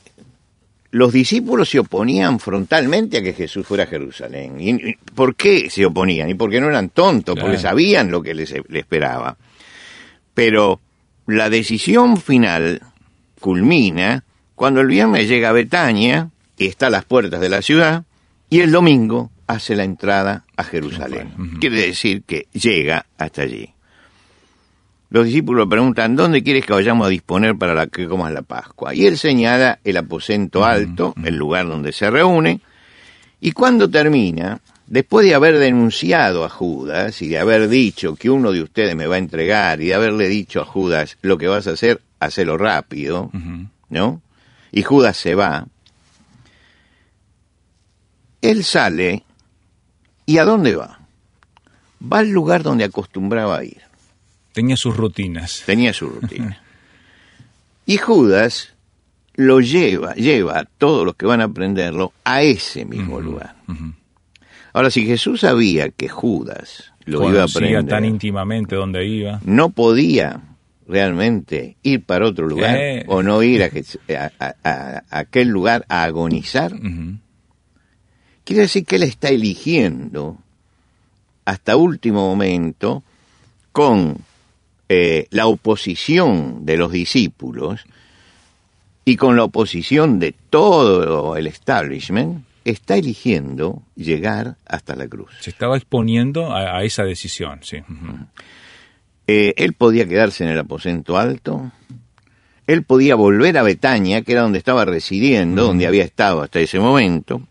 los 0.92 1.12
discípulos 1.12 1.68
se 1.68 1.78
oponían 1.78 2.38
frontalmente 2.40 3.18
a 3.18 3.22
que 3.22 3.32
Jesús 3.32 3.66
fuera 3.66 3.84
a 3.84 3.86
Jerusalén. 3.86 4.56
¿Y, 4.60 4.94
por 5.14 5.36
qué 5.36 5.70
se 5.70 5.86
oponían? 5.86 6.28
Y 6.30 6.34
porque 6.34 6.60
no 6.60 6.68
eran 6.68 6.90
tontos, 6.90 7.36
porque 7.38 7.58
sabían 7.58 8.10
lo 8.10 8.22
que 8.22 8.34
les, 8.34 8.50
les 8.50 8.80
esperaba. 8.82 9.36
Pero 10.34 10.80
la 11.30 11.50
decisión 11.50 12.16
final 12.16 12.82
culmina 13.40 14.24
cuando 14.54 14.80
el 14.80 14.88
viernes 14.88 15.28
llega 15.28 15.50
a 15.50 15.52
Betania 15.52 16.30
y 16.58 16.66
está 16.66 16.88
a 16.88 16.90
las 16.90 17.04
puertas 17.04 17.40
de 17.40 17.48
la 17.48 17.62
ciudad 17.62 18.04
y 18.48 18.60
el 18.60 18.72
domingo 18.72 19.30
hace 19.46 19.74
la 19.74 19.84
entrada 19.84 20.44
a 20.56 20.64
Jerusalén. 20.64 21.32
Quiere 21.60 21.86
decir 21.86 22.22
que 22.22 22.46
llega 22.52 23.06
hasta 23.16 23.42
allí. 23.42 23.70
Los 25.08 25.24
discípulos 25.26 25.66
preguntan, 25.68 26.14
¿dónde 26.14 26.42
quieres 26.42 26.64
que 26.64 26.72
vayamos 26.72 27.06
a 27.06 27.10
disponer 27.10 27.56
para 27.56 27.74
la 27.74 27.88
que 27.88 28.06
comas 28.06 28.32
la 28.32 28.42
Pascua? 28.42 28.94
Y 28.94 29.06
él 29.06 29.18
señala 29.18 29.80
el 29.82 29.96
aposento 29.96 30.64
alto, 30.64 31.14
el 31.24 31.34
lugar 31.36 31.66
donde 31.66 31.92
se 31.92 32.10
reúne, 32.10 32.60
y 33.40 33.52
cuando 33.52 33.90
termina, 33.90 34.60
después 34.90 35.24
de 35.24 35.34
haber 35.34 35.58
denunciado 35.58 36.44
a 36.44 36.50
Judas 36.50 37.22
y 37.22 37.28
de 37.28 37.38
haber 37.38 37.68
dicho 37.68 38.16
que 38.16 38.28
uno 38.28 38.52
de 38.52 38.62
ustedes 38.62 38.94
me 38.94 39.06
va 39.06 39.14
a 39.14 39.18
entregar 39.18 39.80
y 39.80 39.86
de 39.86 39.94
haberle 39.94 40.28
dicho 40.28 40.60
a 40.60 40.66
Judas, 40.66 41.16
lo 41.22 41.38
que 41.38 41.48
vas 41.48 41.66
a 41.66 41.70
hacer, 41.70 42.02
hacelo 42.18 42.58
rápido. 42.58 43.30
¿no? 43.88 44.20
Y 44.72 44.82
Judas 44.82 45.16
se 45.16 45.34
va. 45.34 45.66
Él 48.42 48.64
sale 48.64 49.22
y 50.26 50.38
¿a 50.38 50.44
dónde 50.44 50.74
va? 50.74 51.00
Va 52.12 52.18
al 52.18 52.30
lugar 52.30 52.62
donde 52.62 52.84
acostumbraba 52.84 53.64
ir. 53.64 53.80
Tenía 54.52 54.76
sus 54.76 54.96
rutinas. 54.96 55.62
Tenía 55.66 55.92
su 55.92 56.08
rutina. 56.20 56.62
Y 57.86 57.96
Judas 57.96 58.72
lo 59.34 59.60
lleva, 59.60 60.14
lleva 60.14 60.58
a 60.58 60.64
todos 60.64 61.06
los 61.06 61.14
que 61.14 61.26
van 61.26 61.40
a 61.40 61.44
aprenderlo 61.44 62.12
a 62.24 62.42
ese 62.42 62.84
mismo 62.84 63.20
lugar. 63.20 63.54
Ahora, 64.72 64.90
si 64.90 65.04
Jesús 65.06 65.40
sabía 65.40 65.90
que 65.90 66.08
Judas 66.08 66.92
lo 67.04 67.28
iba 67.28 67.42
a 67.42 67.44
aprender, 67.44 67.86
tan 67.86 68.04
íntimamente 68.04 68.76
dónde 68.76 69.04
iba. 69.06 69.40
no 69.44 69.70
podía 69.70 70.40
realmente 70.86 71.76
ir 71.82 72.02
para 72.04 72.26
otro 72.26 72.46
lugar 72.48 72.76
Eh. 72.76 73.04
o 73.08 73.22
no 73.22 73.42
ir 73.42 73.62
a, 73.62 73.68
Jes- 73.70 73.98
a- 74.16 74.30
a- 74.44 74.54
a- 74.64 75.02
a 75.10 75.18
aquel 75.20 75.48
lugar 75.48 75.84
a 75.88 76.02
agonizar. 76.04 76.72
Quiere 78.44 78.62
decir 78.62 78.84
que 78.84 78.96
él 78.96 79.04
está 79.04 79.28
eligiendo 79.28 80.38
hasta 81.44 81.76
último 81.76 82.26
momento 82.28 83.02
con 83.72 84.18
eh, 84.88 85.26
la 85.30 85.46
oposición 85.46 86.66
de 86.66 86.76
los 86.76 86.90
discípulos 86.90 87.84
y 89.04 89.14
con 89.16 89.36
la 89.36 89.44
oposición 89.44 90.18
de 90.18 90.34
todo 90.50 91.36
el 91.36 91.46
establishment, 91.46 92.44
está 92.64 92.96
eligiendo 92.96 93.82
llegar 93.96 94.56
hasta 94.66 94.94
la 94.96 95.08
cruz. 95.08 95.30
Se 95.40 95.50
estaba 95.50 95.76
exponiendo 95.76 96.52
a, 96.52 96.76
a 96.78 96.84
esa 96.84 97.04
decisión, 97.04 97.60
sí. 97.62 97.78
Eh, 99.26 99.54
él 99.56 99.74
podía 99.74 100.06
quedarse 100.08 100.44
en 100.44 100.50
el 100.50 100.58
aposento 100.58 101.16
alto, 101.18 101.70
él 102.66 102.82
podía 102.84 103.14
volver 103.14 103.58
a 103.58 103.62
Betania, 103.62 104.22
que 104.22 104.32
era 104.32 104.42
donde 104.42 104.58
estaba 104.58 104.84
residiendo, 104.84 105.64
donde 105.64 105.86
había 105.86 106.04
estado 106.04 106.42
hasta 106.42 106.60
ese 106.60 106.78
momento, 106.80 107.42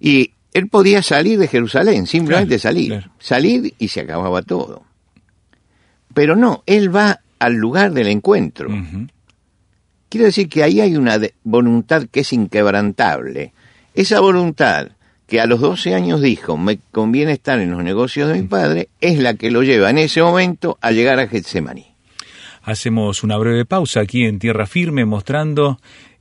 y 0.00 0.32
él 0.52 0.68
podía 0.68 1.02
salir 1.02 1.38
de 1.38 1.48
Jerusalén, 1.48 2.06
simplemente 2.06 2.58
Claro, 2.58 2.62
salir, 2.62 2.88
claro. 2.88 3.10
salir 3.18 3.74
y 3.78 3.88
se 3.88 4.00
acababa 4.00 4.42
todo. 4.42 4.84
Pero 6.14 6.34
no, 6.34 6.62
él 6.66 6.94
va 6.94 7.20
al 7.38 7.54
lugar 7.54 7.92
del 7.92 8.08
encuentro. 8.08 8.68
Ujú. 8.70 9.06
Quiere 10.08 10.26
decir 10.26 10.48
que 10.48 10.62
ahí 10.62 10.80
hay 10.80 10.96
una 10.96 11.18
voluntad 11.44 12.06
que 12.10 12.20
es 12.20 12.32
inquebrantable. 12.32 13.52
Esa 13.96 14.20
voluntad 14.20 14.88
que 15.26 15.40
a 15.40 15.46
los 15.46 15.58
12 15.58 15.94
años 15.94 16.20
dijo, 16.20 16.58
me 16.58 16.78
conviene 16.92 17.32
estar 17.32 17.58
en 17.60 17.70
los 17.70 17.82
negocios 17.82 18.28
de 18.28 18.34
mi 18.34 18.46
padre, 18.46 18.90
es 19.00 19.18
la 19.18 19.32
que 19.34 19.50
lo 19.50 19.62
lleva 19.62 19.88
en 19.88 19.96
ese 19.96 20.22
momento 20.22 20.76
a 20.82 20.90
llegar 20.92 21.18
a 21.18 21.28
Getsemaní. 21.28 21.86
Hacemos 22.62 23.24
una 23.24 23.38
breve 23.38 23.64
pausa 23.64 24.00
aquí 24.00 24.26
en 24.26 24.38
Tierra 24.38 24.66
Firme 24.66 25.06
mostrando 25.06 25.78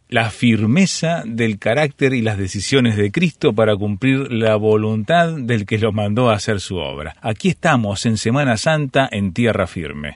la 0.08 0.30
firmeza 0.30 1.24
del 1.26 1.60
carácter 1.60 2.14
y 2.14 2.22
las 2.22 2.38
decisiones 2.38 2.96
de 2.96 3.12
Cristo 3.12 3.52
para 3.52 3.76
cumplir 3.76 4.32
la 4.32 4.56
voluntad 4.56 5.34
del 5.34 5.66
que 5.66 5.78
lo 5.78 5.92
mandó 5.92 6.30
a 6.30 6.36
hacer 6.36 6.62
su 6.62 6.78
obra. 6.78 7.18
Aquí 7.22 7.50
estamos 7.50 8.06
en 8.06 8.16
Semana 8.16 8.56
Santa 8.56 9.10
en 9.12 9.34
Tierra 9.34 9.68
Firme. 9.68 10.16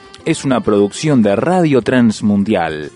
es 0.25 0.45
una 0.45 0.61
producción 0.61 1.21
de 1.21 1.35
Radio 1.35 1.81
Transmundial. 1.81 2.91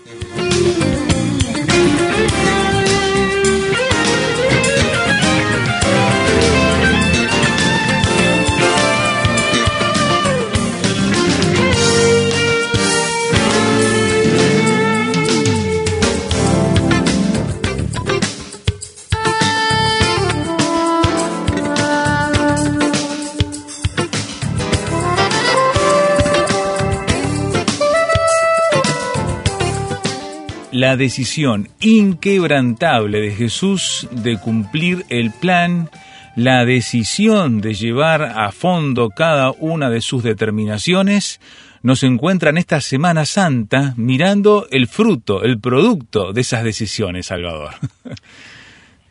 La 30.76 30.98
decisión 30.98 31.70
inquebrantable 31.80 33.22
de 33.22 33.30
Jesús 33.30 34.06
de 34.10 34.38
cumplir 34.38 35.06
el 35.08 35.30
plan, 35.30 35.88
la 36.36 36.66
decisión 36.66 37.62
de 37.62 37.72
llevar 37.72 38.22
a 38.22 38.52
fondo 38.52 39.08
cada 39.08 39.52
una 39.52 39.88
de 39.88 40.02
sus 40.02 40.22
determinaciones, 40.22 41.40
nos 41.80 42.02
encuentra 42.02 42.50
en 42.50 42.58
esta 42.58 42.82
Semana 42.82 43.24
Santa 43.24 43.94
mirando 43.96 44.66
el 44.70 44.86
fruto, 44.86 45.44
el 45.44 45.58
producto 45.60 46.34
de 46.34 46.42
esas 46.42 46.62
decisiones, 46.62 47.24
Salvador. 47.24 47.70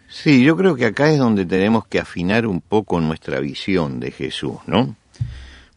Sí, 0.08 0.44
yo 0.44 0.56
creo 0.56 0.76
que 0.76 0.86
acá 0.86 1.12
es 1.12 1.18
donde 1.18 1.46
tenemos 1.46 1.88
que 1.88 2.00
afinar 2.00 2.46
un 2.48 2.62
poco 2.62 3.02
nuestra 3.02 3.42
visión 3.42 4.00
de 4.00 4.12
Jesús, 4.12 4.60
¿no? 4.66 4.96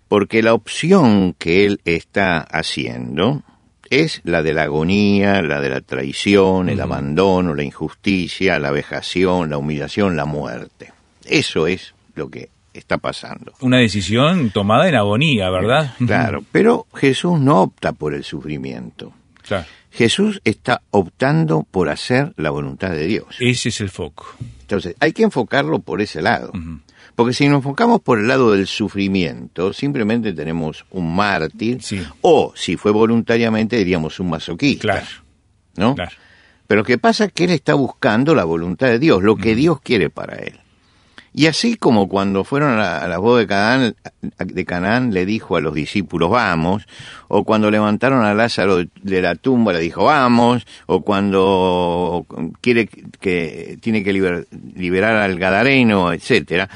Porque 0.07 0.43
la 0.43 0.55
opción 0.55 1.35
que 1.37 1.67
él 1.67 1.81
está 1.85 2.39
haciendo 2.39 3.43
es 3.91 4.21
la 4.25 4.43
de 4.43 4.55
la 4.55 4.65
agonía, 4.65 5.43
la 5.43 5.61
de 5.61 5.71
la 5.71 5.81
traición, 5.81 6.69
el 6.69 6.81
abandono, 6.81 7.55
la 7.55 7.63
injusticia, 7.63 8.59
la 8.59 8.71
vejación, 8.71 9.51
la 9.51 9.59
humillación, 9.59 10.17
la 10.17 10.25
muerte. 10.25 10.93
Eso 11.25 11.67
es 11.67 11.95
lo 12.15 12.29
que 12.29 12.51
está 12.73 12.99
pasando. 12.99 13.53
Una 13.61 13.79
decisión 13.79 14.51
tomada 14.51 14.89
en 14.89 14.95
agonía, 14.95 15.51
¿verdad? 15.51 15.95
Claro, 16.07 16.45
pero 16.53 16.87
Jesús 16.95 17.39
no 17.41 17.63
opta 17.63 17.93
por 17.93 18.15
el 18.15 18.25
sufrimiento. 18.25 19.13
Claro. 19.47 19.67
Jesús 19.91 20.41
está 20.45 20.83
optando 20.91 21.67
por 21.69 21.89
hacer 21.89 22.33
la 22.37 22.51
voluntad 22.51 22.91
de 22.91 23.07
Dios. 23.07 23.27
Ese 23.41 23.71
es 23.71 23.81
el 23.81 23.89
foco. 23.89 24.27
Entonces, 24.61 24.95
hay 25.01 25.13
que 25.13 25.23
enfocarlo 25.23 25.81
por 25.81 26.01
ese 26.03 26.21
lado. 26.23 26.53
Porque 27.19 27.35
si 27.35 27.49
nos 27.49 27.57
enfocamos 27.57 28.01
por 28.01 28.21
el 28.21 28.29
lado 28.29 28.53
del 28.53 28.69
sufrimiento, 28.69 29.73
simplemente 29.73 30.33
tenemos 30.33 30.85
un 30.93 31.17
mártir, 31.17 31.83
Sí. 31.83 32.01
o 32.21 32.53
si 32.55 32.77
fue 32.77 32.93
voluntariamente, 32.93 33.77
diríamos 33.77 34.21
un 34.21 34.31
masoquista. 34.31 34.83
Claro, 34.83 35.07
¿no? 35.77 35.95
claro. 35.97 36.13
Pero 36.69 36.83
lo 36.83 36.85
que 36.85 36.97
pasa 36.97 37.25
es 37.25 37.33
que 37.33 37.43
él 37.45 37.51
está 37.51 37.75
buscando 37.75 38.37
la 38.37 38.45
voluntad 38.45 38.87
de 38.87 39.01
Dios, 39.01 39.21
lo 39.25 39.35
que 39.35 39.57
Dios 39.57 39.81
quiere 39.81 40.11
para 40.11 40.37
él. 40.37 40.61
Y 41.35 41.47
así 41.47 41.75
como 41.77 42.09
cuando 42.09 42.45
fueron 42.45 42.75
a 42.75 42.77
la, 42.77 42.99
a 42.99 43.09
la 43.09 43.19
boda 43.19 43.41
de 43.41 43.47
Canaán, 43.49 43.97
de 44.39 44.65
Canaán 44.65 45.13
le 45.13 45.27
dijo 45.27 45.57
a 45.57 45.61
los 45.61 45.75
discípulos, 45.75 46.31
vamos, 46.31 46.87
o 47.27 47.43
cuando 47.43 47.69
levantaron 47.69 48.25
a 48.25 48.33
Lázaro 48.33 48.77
de 49.03 49.23
la 49.23 49.35
tumba 49.35 49.73
le 49.73 49.81
dijo, 49.81 50.05
vamos, 50.05 50.65
o 50.87 51.03
cuando 51.03 52.25
quiere 52.61 52.87
que 52.87 53.77
tiene 53.81 54.05
que 54.05 54.13
liber- 54.15 54.47
liberar 54.77 55.17
al 55.17 55.37
Gadareno, 55.37 56.13
etcétera. 56.13 56.69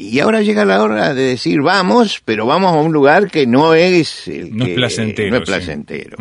Y 0.00 0.20
ahora 0.20 0.42
llega 0.42 0.64
la 0.64 0.80
hora 0.82 1.12
de 1.12 1.22
decir, 1.22 1.60
vamos, 1.60 2.22
pero 2.24 2.46
vamos 2.46 2.72
a 2.72 2.78
un 2.78 2.92
lugar 2.92 3.30
que 3.32 3.46
no 3.48 3.74
es 3.74 4.28
el 4.28 4.56
No 4.56 4.64
es 4.64 4.68
que- 4.70 4.74
placentero, 4.76 5.30
no 5.30 5.36
es 5.36 5.40
sí. 5.42 5.46
placentero. 5.46 6.16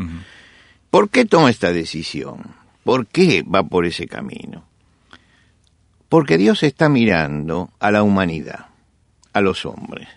¿Por 0.90 1.10
qué 1.10 1.26
toma 1.26 1.52
esta 1.52 1.72
decisión? 1.72 2.40
¿Por 2.84 3.06
qué 3.06 3.44
va 3.44 3.62
por 3.64 3.86
ese 3.86 4.08
camino? 4.08 4.64
Porque 6.10 6.38
Dios 6.40 6.64
está 6.64 6.90
mirando 6.90 7.70
a 7.80 7.92
la 7.92 8.02
humanidad, 8.02 8.68
a 9.34 9.42
los 9.42 9.66
hombres. 9.66 10.08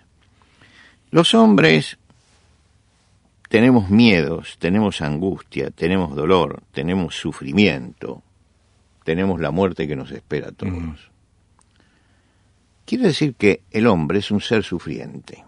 Los 1.10 1.34
hombres 1.34 1.98
tenemos 3.48 3.90
miedos, 3.90 4.56
tenemos 4.58 5.00
angustia, 5.02 5.70
tenemos 5.70 6.14
dolor, 6.14 6.62
tenemos 6.72 7.16
sufrimiento, 7.16 8.22
tenemos 9.04 9.40
la 9.40 9.50
muerte 9.50 9.88
que 9.88 9.96
nos 9.96 10.12
espera 10.12 10.48
a 10.48 10.52
todos. 10.52 11.09
Quiere 12.90 13.04
decir 13.06 13.36
que 13.36 13.62
el 13.70 13.86
hombre 13.86 14.18
es 14.18 14.32
un 14.32 14.40
ser 14.40 14.64
sufriente. 14.64 15.44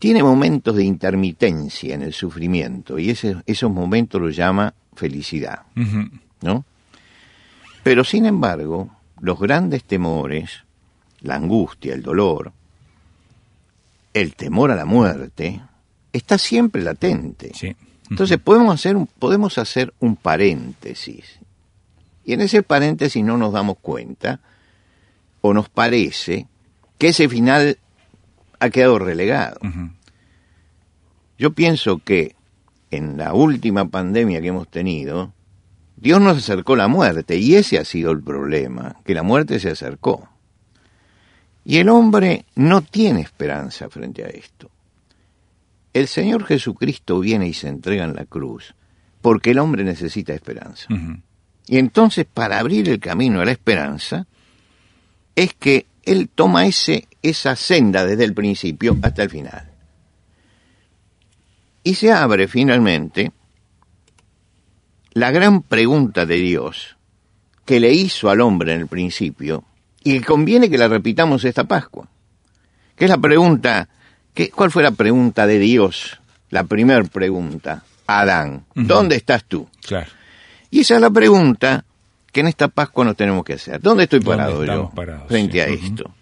Tiene 0.00 0.24
momentos 0.24 0.74
de 0.74 0.82
intermitencia 0.82 1.94
en 1.94 2.02
el 2.02 2.12
sufrimiento 2.12 2.98
y 2.98 3.10
ese- 3.10 3.36
esos 3.46 3.70
momentos 3.70 4.20
los 4.20 4.34
llama 4.34 4.74
felicidad. 4.96 5.62
¿no? 6.42 6.64
Pero 7.84 8.02
sin 8.02 8.26
embargo, 8.26 8.90
los 9.20 9.38
grandes 9.38 9.84
temores, 9.84 10.64
la 11.20 11.36
angustia, 11.36 11.94
el 11.94 12.02
dolor, 12.02 12.50
el 14.12 14.34
temor 14.34 14.72
a 14.72 14.74
la 14.74 14.84
muerte, 14.84 15.60
está 16.12 16.38
siempre 16.38 16.82
latente. 16.82 17.52
Sí. 17.54 17.76
Entonces 18.10 18.38
podemos 18.38 18.74
hacer, 18.74 18.96
un, 18.96 19.06
podemos 19.06 19.58
hacer 19.58 19.94
un 20.00 20.16
paréntesis. 20.16 21.38
Y 22.24 22.32
en 22.32 22.40
ese 22.40 22.64
paréntesis 22.64 23.22
no 23.22 23.36
nos 23.38 23.52
damos 23.52 23.76
cuenta, 23.80 24.40
o 25.46 25.54
nos 25.54 25.68
parece, 25.68 26.46
que 26.98 27.08
ese 27.08 27.28
final 27.28 27.78
ha 28.58 28.70
quedado 28.70 28.98
relegado. 28.98 29.58
Yo 31.38 31.52
pienso 31.52 31.98
que 31.98 32.34
en 32.90 33.16
la 33.16 33.34
última 33.34 33.88
pandemia 33.88 34.40
que 34.40 34.48
hemos 34.48 34.68
tenido, 34.68 35.32
Dios 35.96 36.20
nos 36.20 36.38
acercó 36.38 36.76
la 36.76 36.88
muerte 36.88 37.36
y 37.36 37.54
ese 37.54 37.78
ha 37.78 37.84
sido 37.84 38.10
el 38.12 38.22
problema, 38.22 38.96
que 39.04 39.14
la 39.14 39.22
muerte 39.22 39.58
se 39.58 39.70
acercó. 39.70 40.28
Y 41.64 41.78
el 41.78 41.88
hombre 41.88 42.44
no 42.54 42.82
tiene 42.82 43.20
esperanza 43.20 43.88
frente 43.88 44.24
a 44.24 44.28
esto. 44.28 44.70
El 45.92 46.06
Señor 46.06 46.44
Jesucristo 46.44 47.18
viene 47.20 47.48
y 47.48 47.54
se 47.54 47.68
entrega 47.68 48.04
en 48.04 48.14
la 48.14 48.24
cruz 48.24 48.74
porque 49.20 49.50
el 49.50 49.58
hombre 49.58 49.82
necesita 49.82 50.34
esperanza. 50.34 50.86
Y 51.66 51.78
entonces 51.78 52.26
para 52.32 52.60
abrir 52.60 52.88
el 52.88 53.00
camino 53.00 53.40
a 53.40 53.44
la 53.44 53.50
esperanza 53.50 54.26
es 55.36 55.54
que 55.54 55.86
Él 56.02 56.28
toma 56.34 56.66
ese, 56.66 57.06
esa 57.22 57.54
senda 57.54 58.04
desde 58.04 58.24
el 58.24 58.34
principio 58.34 58.96
hasta 59.02 59.22
el 59.22 59.30
final. 59.30 59.70
Y 61.84 61.94
se 61.94 62.10
abre 62.10 62.48
finalmente 62.48 63.30
la 65.12 65.30
gran 65.30 65.62
pregunta 65.62 66.26
de 66.26 66.36
Dios 66.36 66.96
que 67.64 67.78
le 67.78 67.92
hizo 67.92 68.28
al 68.28 68.40
hombre 68.40 68.74
en 68.74 68.80
el 68.80 68.86
principio 68.88 69.64
y 70.02 70.20
conviene 70.20 70.70
que 70.70 70.78
la 70.78 70.88
repitamos 70.88 71.44
esta 71.44 71.64
Pascua. 71.64 72.08
Que 72.96 73.04
es 73.04 73.10
la 73.10 73.18
pregunta, 73.18 73.88
que, 74.34 74.50
¿cuál 74.50 74.70
fue 74.70 74.82
la 74.82 74.92
pregunta 74.92 75.46
de 75.46 75.58
Dios? 75.58 76.18
La 76.50 76.64
primera 76.64 77.02
pregunta, 77.04 77.84
Adán. 78.06 78.64
¿dónde 78.74 79.16
estás 79.16 79.44
tú? 79.44 79.68
Claro. 79.86 80.10
Y 80.70 80.80
esa 80.80 80.96
es 80.96 81.00
la 81.00 81.10
pregunta 81.10 81.84
que 82.36 82.40
en 82.40 82.48
esta 82.48 82.68
Pascua 82.68 83.02
nos 83.06 83.16
tenemos 83.16 83.42
que 83.46 83.54
hacer. 83.54 83.80
¿Dónde 83.80 84.04
estoy 84.04 84.18
¿Dónde 84.20 84.36
parado 84.36 84.62
yo 84.62 84.90
parados? 84.94 85.26
frente 85.26 85.54
Sí. 85.54 85.60
a 85.60 85.66
esto? 85.68 86.14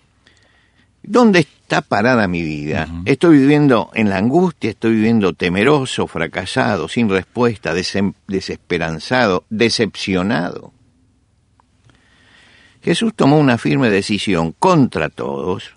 ¿Dónde 1.02 1.40
está 1.40 1.82
parada 1.82 2.28
mi 2.28 2.40
vida? 2.42 2.86
Estoy 3.04 3.38
viviendo 3.38 3.90
en 3.94 4.10
la 4.10 4.18
angustia, 4.18 4.70
estoy 4.70 4.92
viviendo 4.92 5.32
temeroso, 5.32 6.06
fracasado, 6.06 6.86
sin 6.86 7.10
respuesta, 7.10 7.74
desesperanzado, 7.74 9.42
decepcionado. 9.50 10.72
Jesús 12.80 13.12
tomó 13.16 13.38
una 13.38 13.58
firme 13.58 13.90
decisión 13.90 14.52
contra 14.56 15.08
todos 15.08 15.72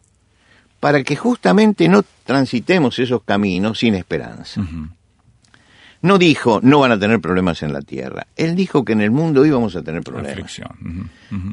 para 0.80 1.02
que 1.02 1.16
justamente 1.16 1.88
no 1.90 2.04
transitemos 2.26 3.00
esos 3.00 3.24
caminos 3.24 3.80
sin 3.80 3.96
esperanza. 3.96 4.62
No 6.02 6.18
dijo, 6.18 6.60
no 6.62 6.80
van 6.80 6.92
a 6.92 7.00
tener 7.00 7.20
problemas 7.20 7.64
en 7.64 7.74
la 7.74 7.82
tierra. 7.82 8.28
Él 8.36 8.56
dijo 8.56 8.86
que 8.86 8.94
en 8.94 9.02
el 9.02 9.12
mundo 9.12 9.46
íbamos 9.46 9.76
a 9.76 9.82
tener 9.82 10.04
problemas, 10.04 10.36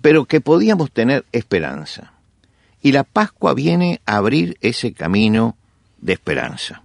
pero 0.02 0.26
que 0.26 0.40
podíamos 0.40 0.90
tener 0.90 1.24
esperanza. 1.32 2.12
Y 2.82 2.92
la 2.92 3.04
Pascua 3.04 3.54
viene 3.54 4.00
a 4.04 4.16
abrir 4.16 4.58
ese 4.60 4.92
camino 4.92 5.56
de 6.00 6.12
esperanza. 6.12 6.82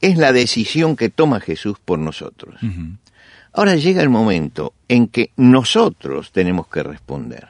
Es 0.00 0.18
la 0.18 0.32
decisión 0.32 0.96
que 0.96 1.08
toma 1.08 1.40
Jesús 1.40 1.78
por 1.82 1.98
nosotros. 1.98 2.60
Ahora 3.54 3.76
llega 3.76 4.02
el 4.02 4.10
momento 4.10 4.74
en 4.86 5.08
que 5.08 5.30
nosotros 5.36 6.30
tenemos 6.32 6.68
que 6.68 6.82
responder. 6.82 7.48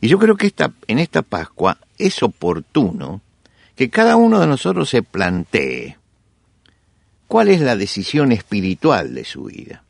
Y 0.00 0.08
yo 0.08 0.18
creo 0.18 0.36
que 0.36 0.46
esta, 0.46 0.72
en 0.86 0.98
esta 0.98 1.22
Pascua 1.22 1.78
es 1.96 2.22
oportuno 2.22 3.22
que 3.74 3.88
cada 3.88 4.16
uno 4.16 4.40
de 4.40 4.46
nosotros 4.46 4.90
se 4.90 5.02
plantee 5.02 5.96
cuál 7.26 7.48
es 7.48 7.60
la 7.60 7.76
decisión 7.76 8.32
espiritual 8.32 9.14
de 9.14 9.24
su 9.24 9.44
vida. 9.44 9.82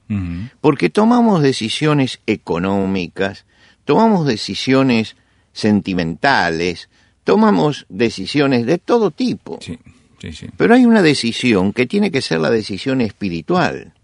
Porque 0.61 0.89
tomamos 0.89 1.43
decisiones 1.43 2.21
económicas, 2.27 3.45
tomamos 3.85 4.27
decisiones 4.27 5.17
sentimentales, 5.53 6.89
tomamos 7.25 7.87
decisiones 7.89 8.67
de 8.67 8.79
todo 8.79 9.11
tipo. 9.11 9.59
Sí, 9.61 9.79
sí, 10.21 10.33
sí. 10.33 10.47
Pero 10.57 10.75
hay 10.75 10.87
una 10.87 11.03
decisión 11.03 11.73
que 11.73 11.87
tiene 11.87 12.13
que 12.13 12.23
ser 12.23 12.39
la 12.39 12.51
decisión 12.51 13.01
espiritual. 13.01 13.95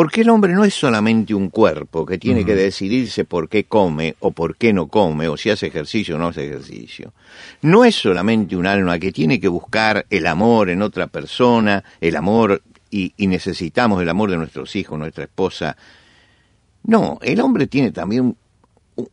Porque 0.00 0.22
el 0.22 0.30
hombre 0.30 0.54
no 0.54 0.64
es 0.64 0.72
solamente 0.72 1.34
un 1.34 1.50
cuerpo 1.50 2.06
que 2.06 2.16
tiene 2.16 2.42
que 2.42 2.54
decidirse 2.54 3.26
por 3.26 3.50
qué 3.50 3.64
come 3.64 4.16
o 4.20 4.30
por 4.30 4.56
qué 4.56 4.72
no 4.72 4.88
come, 4.88 5.28
o 5.28 5.36
si 5.36 5.50
hace 5.50 5.66
ejercicio 5.66 6.16
o 6.16 6.18
no 6.18 6.28
hace 6.28 6.46
ejercicio. 6.46 7.12
No 7.60 7.84
es 7.84 7.96
solamente 7.96 8.56
un 8.56 8.66
alma 8.66 8.98
que 8.98 9.12
tiene 9.12 9.38
que 9.38 9.48
buscar 9.48 10.06
el 10.08 10.26
amor 10.26 10.70
en 10.70 10.80
otra 10.80 11.08
persona, 11.08 11.84
el 12.00 12.16
amor, 12.16 12.62
y, 12.90 13.12
y 13.18 13.26
necesitamos 13.26 14.00
el 14.00 14.08
amor 14.08 14.30
de 14.30 14.38
nuestros 14.38 14.74
hijos, 14.74 14.98
nuestra 14.98 15.24
esposa. 15.24 15.76
No, 16.84 17.18
el 17.20 17.38
hombre 17.38 17.66
tiene 17.66 17.92
también, 17.92 18.34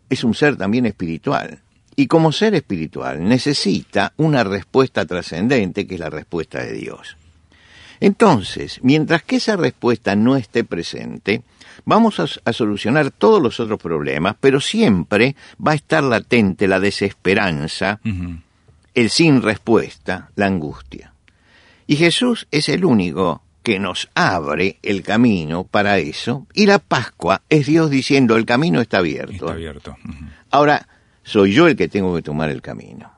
es 0.10 0.24
un 0.24 0.34
ser 0.34 0.56
también 0.56 0.86
espiritual. 0.86 1.60
Y 1.98 2.08
como 2.08 2.32
ser 2.32 2.56
espiritual 2.56 3.28
necesita 3.28 4.14
una 4.16 4.46
respuesta 4.46 5.06
trascendente 5.06 5.86
que 5.86 5.96
es 5.96 6.00
la 6.00 6.10
respuesta 6.10 6.64
de 6.64 6.72
Dios. 6.72 7.17
Entonces, 8.00 8.80
mientras 8.84 9.24
que 9.24 9.38
esa 9.38 9.56
respuesta 9.56 10.16
no 10.16 10.36
esté 10.36 10.64
presente, 10.64 11.42
vamos 11.86 12.20
a, 12.20 12.26
a, 12.46 12.54
solucionar 12.54 13.12
todos 13.12 13.42
los 13.42 13.60
otros 13.60 13.80
problemas, 13.80 14.36
pero 14.40 14.60
siempre 14.60 15.36
va 15.66 15.72
a 15.72 15.76
estar 15.76 16.04
latente 16.04 16.68
la 16.68 16.80
desesperanza, 16.80 18.00
uh 18.04 18.10
-huh. 18.10 18.42
el 18.94 19.10
sin 19.10 19.42
respuesta, 19.42 20.30
la 20.36 20.48
angustia. 20.48 21.14
Y 21.88 21.96
Jesús 21.96 22.48
es 22.52 22.70
el 22.70 22.84
único 22.86 23.42
que 23.64 23.80
nos 23.80 24.10
abre 24.16 24.78
el 24.82 25.04
camino 25.04 25.64
para 25.66 25.98
eso, 25.98 26.48
y 26.54 26.66
la 26.66 26.80
Pascua 26.80 27.42
es 27.50 27.66
Dios 27.66 27.90
diciendo, 27.90 28.38
el 28.38 28.46
camino 28.46 28.80
está 28.80 29.00
abierto. 29.00 29.34
Está 29.34 29.52
abierto. 29.52 29.96
Uh 30.04 30.10
-huh. 30.10 30.30
Ahora, 30.52 30.88
soy 31.24 31.54
yo 31.54 31.68
el 31.68 31.76
que 31.76 31.90
tengo 31.90 32.16
que 32.16 32.22
tomar 32.22 32.50
el 32.50 32.62
camino. 32.62 33.12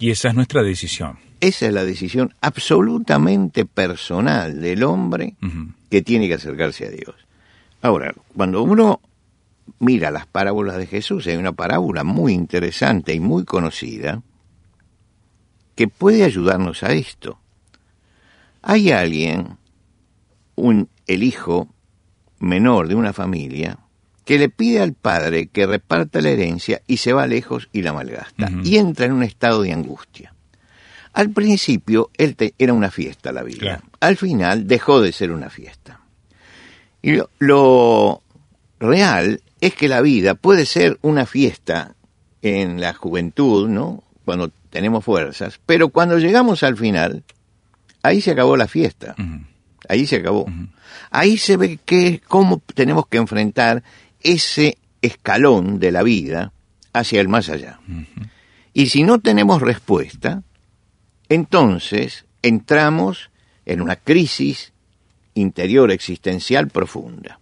Y 0.00 0.10
esa 0.10 0.28
es 0.28 0.34
nuestra 0.34 0.62
decisión. 0.62 1.23
Esa 1.44 1.66
es 1.66 1.74
la 1.74 1.84
decisión 1.84 2.32
absolutamente 2.40 3.66
personal 3.66 4.62
del 4.62 4.82
hombre 4.82 5.34
uh 5.42 5.46
-huh. 5.46 5.74
que 5.90 6.00
tiene 6.00 6.26
que 6.26 6.34
acercarse 6.34 6.86
a 6.86 6.90
Dios. 6.90 7.14
Ahora, 7.82 8.14
cuando 8.34 8.62
uno 8.62 9.00
mira 9.78 10.10
las 10.10 10.26
parábolas 10.26 10.78
de 10.78 10.86
Jesús, 10.86 11.26
hay 11.26 11.36
una 11.36 11.52
parábola 11.52 12.02
muy 12.02 12.32
interesante 12.32 13.12
y 13.12 13.20
muy 13.20 13.44
conocida 13.44 14.22
que 15.74 15.86
puede 15.86 16.24
ayudarnos 16.24 16.82
a 16.82 16.92
esto. 16.92 17.38
Hay 18.62 18.90
alguien, 18.90 19.58
un, 20.54 20.88
el 21.06 21.22
hijo 21.22 21.68
menor 22.38 22.88
de 22.88 22.94
una 22.94 23.12
familia, 23.12 23.78
que 24.24 24.38
le 24.38 24.48
pide 24.48 24.80
al 24.80 24.94
padre 24.94 25.48
que 25.48 25.66
reparta 25.66 26.22
la 26.22 26.30
herencia 26.30 26.80
y 26.86 26.96
se 26.96 27.12
va 27.12 27.26
lejos 27.26 27.68
y 27.70 27.82
la 27.82 27.92
malgasta. 27.92 28.50
Y 28.62 28.78
entra 28.78 29.04
en 29.04 29.12
un 29.12 29.22
estado 29.22 29.60
de 29.60 29.74
angustia. 29.74 30.33
Al 31.14 31.30
principio 31.30 32.10
él 32.18 32.36
te- 32.36 32.54
era 32.58 32.72
una 32.72 32.90
fiesta 32.90 33.32
la 33.32 33.42
vida. 33.42 33.58
Claro. 33.60 33.82
Al 34.00 34.16
final 34.16 34.66
dejó 34.66 35.00
de 35.00 35.12
ser 35.12 35.30
una 35.32 35.48
fiesta. 35.48 36.00
Y 37.02 37.12
lo, 37.12 37.30
lo 37.38 38.22
real 38.80 39.40
es 39.60 39.74
que 39.74 39.88
la 39.88 40.00
vida 40.00 40.34
puede 40.34 40.66
ser 40.66 40.98
una 41.02 41.24
fiesta 41.26 41.94
en 42.42 42.80
la 42.80 42.92
juventud, 42.94 43.68
¿no? 43.68 44.02
Cuando 44.24 44.50
tenemos 44.70 45.04
fuerzas, 45.04 45.60
pero 45.64 45.88
cuando 45.90 46.18
llegamos 46.18 46.62
al 46.62 46.76
final, 46.76 47.22
ahí 48.02 48.20
se 48.20 48.32
acabó 48.32 48.56
la 48.56 48.66
fiesta. 48.68 49.14
Ahí 49.88 50.06
se 50.06 50.16
acabó. 50.16 50.46
Ahí 51.10 51.36
se 51.38 51.56
ve 51.56 51.78
que 51.84 52.20
cómo 52.26 52.60
tenemos 52.74 53.06
que 53.06 53.18
enfrentar 53.18 53.82
ese 54.20 54.78
escalón 55.02 55.78
de 55.78 55.92
la 55.92 56.02
vida 56.02 56.52
hacia 56.92 57.20
el 57.20 57.28
más 57.28 57.48
allá. 57.50 57.78
Y 58.72 58.86
si 58.86 59.02
no 59.04 59.20
tenemos 59.20 59.60
respuesta, 59.62 60.42
entonces 61.28 62.24
entramos 62.42 63.30
en 63.66 63.80
una 63.80 63.96
crisis 63.96 64.72
interior 65.34 65.90
existencial 65.90 66.68
profunda. 66.68 67.40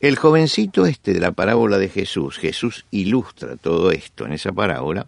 El 0.00 0.16
jovencito 0.16 0.86
este 0.86 1.12
de 1.12 1.20
la 1.20 1.32
parábola 1.32 1.78
de 1.78 1.88
Jesús, 1.88 2.38
Jesús 2.38 2.84
ilustra 2.90 3.56
todo 3.56 3.90
esto 3.90 4.26
en 4.26 4.32
esa 4.32 4.52
parábola, 4.52 5.06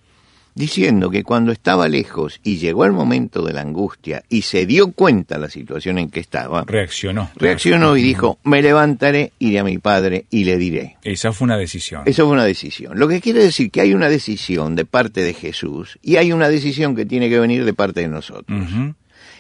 diciendo 0.55 1.11
que 1.11 1.23
cuando 1.23 1.53
estaba 1.53 1.89
lejos 1.89 2.41
y 2.43 2.57
llegó 2.59 2.85
el 2.85 2.93
momento 2.93 3.45
de 3.45 3.53
la 3.53 3.61
angustia 3.61 4.25
y 4.29 4.43
se 4.43 4.67
dio 4.67 4.93
cuenta 4.93 5.37
de 5.37 5.43
la 5.43 5.51
situación 5.51 5.99
en 5.99 6.11
que 6.11 6.21
estaba, 6.21 6.65
Reaccionó. 6.67 7.31
reaccionó 7.37 7.97
y 7.97 8.03
dijo, 8.03 8.39
me 8.45 8.61
levantaré, 8.63 9.33
iré 9.39 9.61
a 9.61 9.65
mi 9.65 9.79
padre 9.79 10.25
y 10.31 10.45
le 10.45 10.57
diré. 10.57 10.97
Esa 11.03 11.33
fue 11.33 11.47
una 11.47 11.57
decisión. 11.57 12.03
Eso 12.07 12.25
fue 12.25 12.33
una 12.35 12.45
decisión. 12.45 12.99
Lo 12.99 13.09
que 13.09 13.21
quiere 13.21 13.43
decir 13.43 13.71
que 13.71 13.81
hay 13.81 13.95
una 13.95 14.09
decisión 14.09 14.75
de 14.75 14.85
parte 14.85 15.23
de 15.23 15.35
Jesús 15.35 15.99
y 16.03 16.17
hay 16.17 16.33
una 16.33 16.49
decisión 16.49 16.97
que 16.97 17.07
tiene 17.07 17.29
que 17.29 17.39
venir 17.39 17.65
de 17.65 17.75
parte 17.75 18.01
de 18.01 18.09
nosotros. 18.09 18.61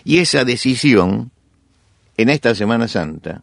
Y 0.05 0.19
esa 0.19 0.45
decisión, 0.45 1.31
en 2.17 2.29
esta 2.29 2.55
Semana 2.55 2.89
Santa, 2.89 3.43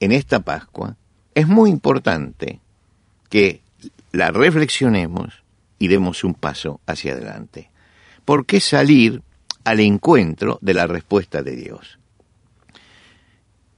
en 0.00 0.12
esta 0.12 0.40
Pascua, 0.40 0.96
es 1.34 1.46
muy 1.46 1.70
importante 1.70 2.58
que 3.28 3.60
la 4.12 4.30
reflexionemos 4.32 5.42
y 5.80 5.88
demos 5.88 6.22
un 6.22 6.34
paso 6.34 6.80
hacia 6.86 7.14
adelante. 7.14 7.70
¿Por 8.24 8.46
qué 8.46 8.60
salir 8.60 9.22
al 9.64 9.80
encuentro 9.80 10.58
de 10.62 10.74
la 10.74 10.86
respuesta 10.86 11.42
de 11.42 11.56
Dios? 11.56 11.98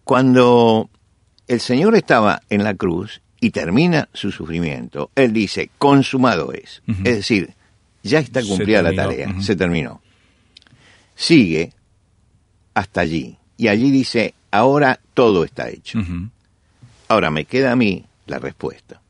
Cuando 0.04 0.90
el 1.46 1.60
Señor 1.60 1.94
estaba 1.94 2.42
en 2.50 2.64
la 2.64 2.74
cruz 2.74 3.22
y 3.40 3.50
termina 3.50 4.08
su 4.12 4.32
sufrimiento, 4.32 5.10
Él 5.14 5.32
dice, 5.32 5.70
consumado 5.78 6.52
es. 6.52 6.82
Es 7.04 7.16
decir, 7.16 7.54
ya 8.02 8.18
está 8.18 8.42
cumplida 8.42 8.82
la 8.82 8.94
tarea, 8.94 9.40
se 9.40 9.54
terminó. 9.54 10.02
Sigue 11.14 11.72
hasta 12.74 13.00
allí. 13.00 13.38
Y 13.56 13.68
allí 13.68 13.92
dice, 13.92 14.34
ahora 14.50 14.98
todo 15.14 15.44
está 15.44 15.68
hecho. 15.68 16.00
Ahora 17.06 17.30
me 17.30 17.44
queda 17.44 17.72
a 17.72 17.76
mí 17.76 18.04
la 18.26 18.40
respuesta. 18.40 19.01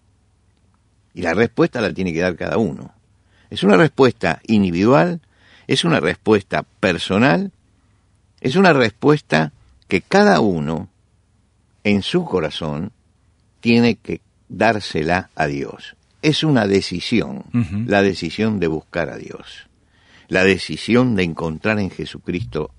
Y 1.15 1.23
la 1.23 1.35
respuesta 1.35 1.81
la 1.81 1.93
tiene 1.93 2.13
que 2.13 2.21
dar 2.21 2.37
cada 2.37 2.59
uno. 2.59 2.95
Es 3.51 3.63
una 3.63 3.77
respuesta 3.77 4.41
individual, 4.47 5.21
es 5.67 5.85
una 5.85 6.01
respuesta 6.01 6.65
personal, 6.81 7.53
es 8.41 8.57
una 8.57 8.73
respuesta 8.73 9.53
que 9.89 10.01
cada 10.01 10.41
uno 10.41 10.89
en 11.85 12.03
su 12.03 12.25
corazón 12.25 12.93
tiene 13.61 13.97
que 13.97 14.21
dársela 14.49 15.31
a 15.35 15.47
Dios. 15.47 15.97
Es 16.23 16.45
una 16.45 16.67
decisión, 16.67 17.45
la 17.87 18.03
decisión 18.03 18.61
de 18.61 18.69
buscar 18.69 19.11
a 19.11 19.17
Dios, 19.17 19.69
la 20.29 20.45
decisión 20.45 21.17
de 21.17 21.25
encontrar 21.25 21.79
en 21.79 21.91
Jesucristo 21.91 22.71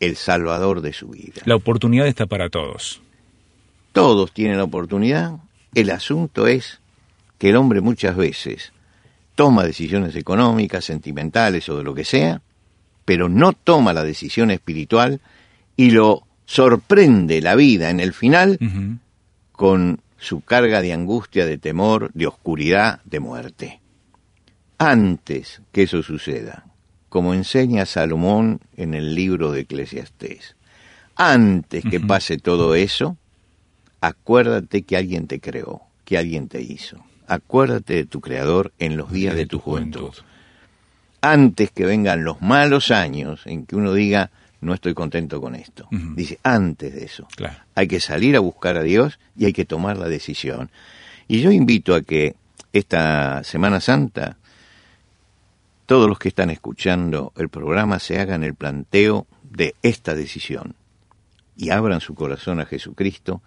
el 0.00 0.16
Salvador 0.16 0.80
de 0.80 0.92
su 0.92 1.08
vida. 1.08 1.42
La 1.44 1.56
oportunidad 1.56 2.06
está 2.06 2.26
para 2.26 2.48
todos. 2.48 3.02
Todos 3.92 4.32
tienen 4.32 4.56
la 4.56 4.64
oportunidad. 4.64 5.36
El 5.74 5.90
asunto 5.90 6.46
es 6.46 6.79
que 7.40 7.48
el 7.48 7.56
hombre 7.56 7.80
muchas 7.80 8.16
veces 8.16 8.74
toma 9.34 9.64
decisiones 9.64 10.14
económicas, 10.14 10.84
sentimentales 10.84 11.66
o 11.70 11.78
de 11.78 11.82
lo 11.82 11.94
que 11.94 12.04
sea, 12.04 12.42
pero 13.06 13.30
no 13.30 13.54
toma 13.54 13.94
la 13.94 14.04
decisión 14.04 14.50
espiritual 14.50 15.22
y 15.74 15.92
lo 15.92 16.26
sorprende 16.44 17.40
la 17.40 17.54
vida 17.54 17.88
en 17.88 17.98
el 17.98 18.12
final 18.12 18.58
con 19.52 20.00
su 20.18 20.42
carga 20.42 20.82
de 20.82 20.92
angustia, 20.92 21.46
de 21.46 21.56
temor, 21.56 22.10
de 22.12 22.26
oscuridad, 22.26 23.00
de 23.04 23.20
muerte. 23.20 23.80
Antes 24.76 25.62
que 25.72 25.84
eso 25.84 26.02
suceda, 26.02 26.66
como 27.08 27.32
enseña 27.32 27.86
Salomón 27.86 28.60
en 28.76 28.92
el 28.92 29.14
libro 29.14 29.50
de 29.50 29.60
Eclesiastés, 29.60 30.56
antes 31.16 31.84
que 31.84 32.00
pase 32.00 32.36
todo 32.36 32.74
eso, 32.74 33.16
acuérdate 34.02 34.82
que 34.82 34.98
alguien 34.98 35.26
te 35.26 35.40
creó, 35.40 35.80
que 36.04 36.18
alguien 36.18 36.46
te 36.46 36.60
hizo. 36.60 37.02
Acuérdate 37.30 37.94
de 37.94 38.06
tu 38.06 38.20
creador 38.20 38.72
en 38.80 38.96
los 38.96 39.12
días 39.12 39.36
de 39.36 39.46
tu 39.46 39.60
juventud. 39.60 40.10
Antes 41.20 41.70
que 41.70 41.84
vengan 41.84 42.24
los 42.24 42.42
malos 42.42 42.90
años 42.90 43.42
en 43.46 43.66
que 43.66 43.76
uno 43.76 43.94
diga, 43.94 44.32
no 44.60 44.74
estoy 44.74 44.94
contento 44.94 45.40
con 45.40 45.54
esto. 45.54 45.86
Dice, 45.92 46.40
antes 46.42 46.92
de 46.92 47.04
eso. 47.04 47.28
Claro. 47.36 47.56
Hay 47.76 47.86
que 47.86 48.00
salir 48.00 48.34
a 48.34 48.40
buscar 48.40 48.76
a 48.76 48.82
Dios 48.82 49.20
y 49.36 49.44
hay 49.44 49.52
que 49.52 49.64
tomar 49.64 49.96
la 49.96 50.08
decisión. 50.08 50.72
Y 51.28 51.40
yo 51.40 51.52
invito 51.52 51.94
a 51.94 52.02
que 52.02 52.34
esta 52.72 53.44
Semana 53.44 53.80
Santa 53.80 54.36
todos 55.86 56.08
los 56.08 56.18
que 56.18 56.30
están 56.30 56.50
escuchando 56.50 57.32
el 57.36 57.48
programa 57.48 58.00
se 58.00 58.18
hagan 58.18 58.42
el 58.42 58.56
planteo 58.56 59.28
de 59.44 59.76
esta 59.82 60.16
decisión 60.16 60.74
y 61.56 61.70
abran 61.70 62.00
su 62.00 62.16
corazón 62.16 62.58
a 62.58 62.66
Jesucristo 62.66 63.40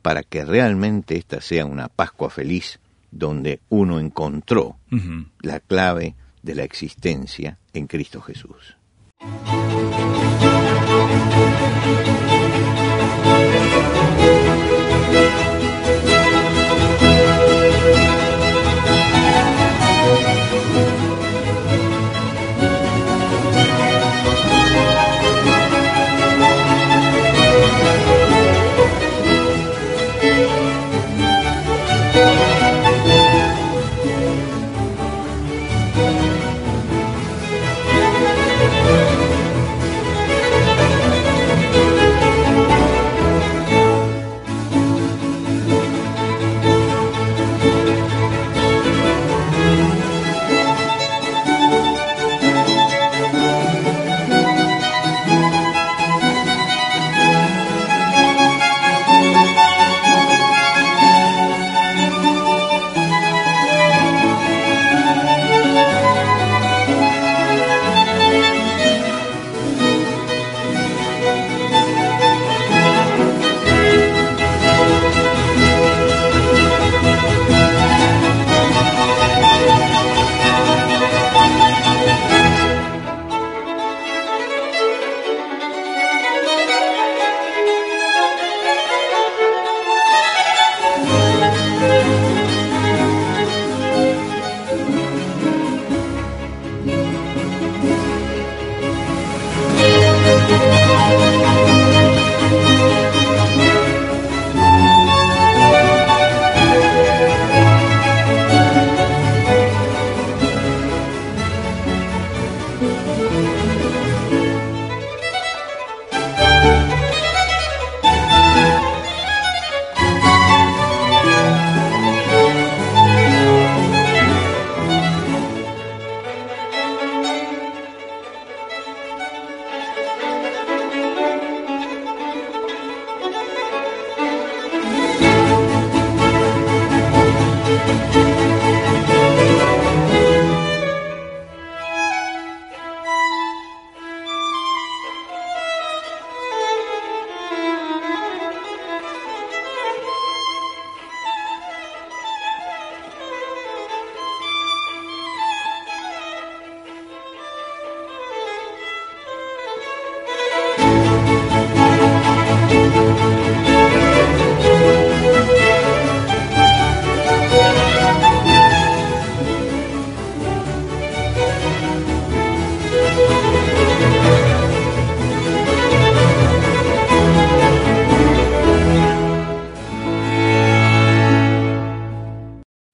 para 0.00 0.22
que 0.22 0.46
realmente 0.46 1.18
esta 1.18 1.42
sea 1.42 1.66
una 1.66 1.88
Pascua 1.88 2.30
feliz 2.30 2.80
donde 3.10 3.60
uno 3.68 4.00
encontró 4.00 4.76
la 5.40 5.60
clave 5.60 6.14
de 6.42 6.54
la 6.54 6.64
existencia 6.64 7.58
en 7.72 7.86
Cristo 7.86 8.20
Jesús. 8.20 8.76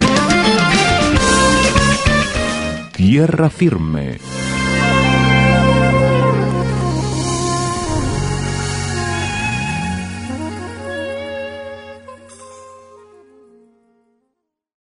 Tierra 2.97 3.49
firme. 3.49 4.19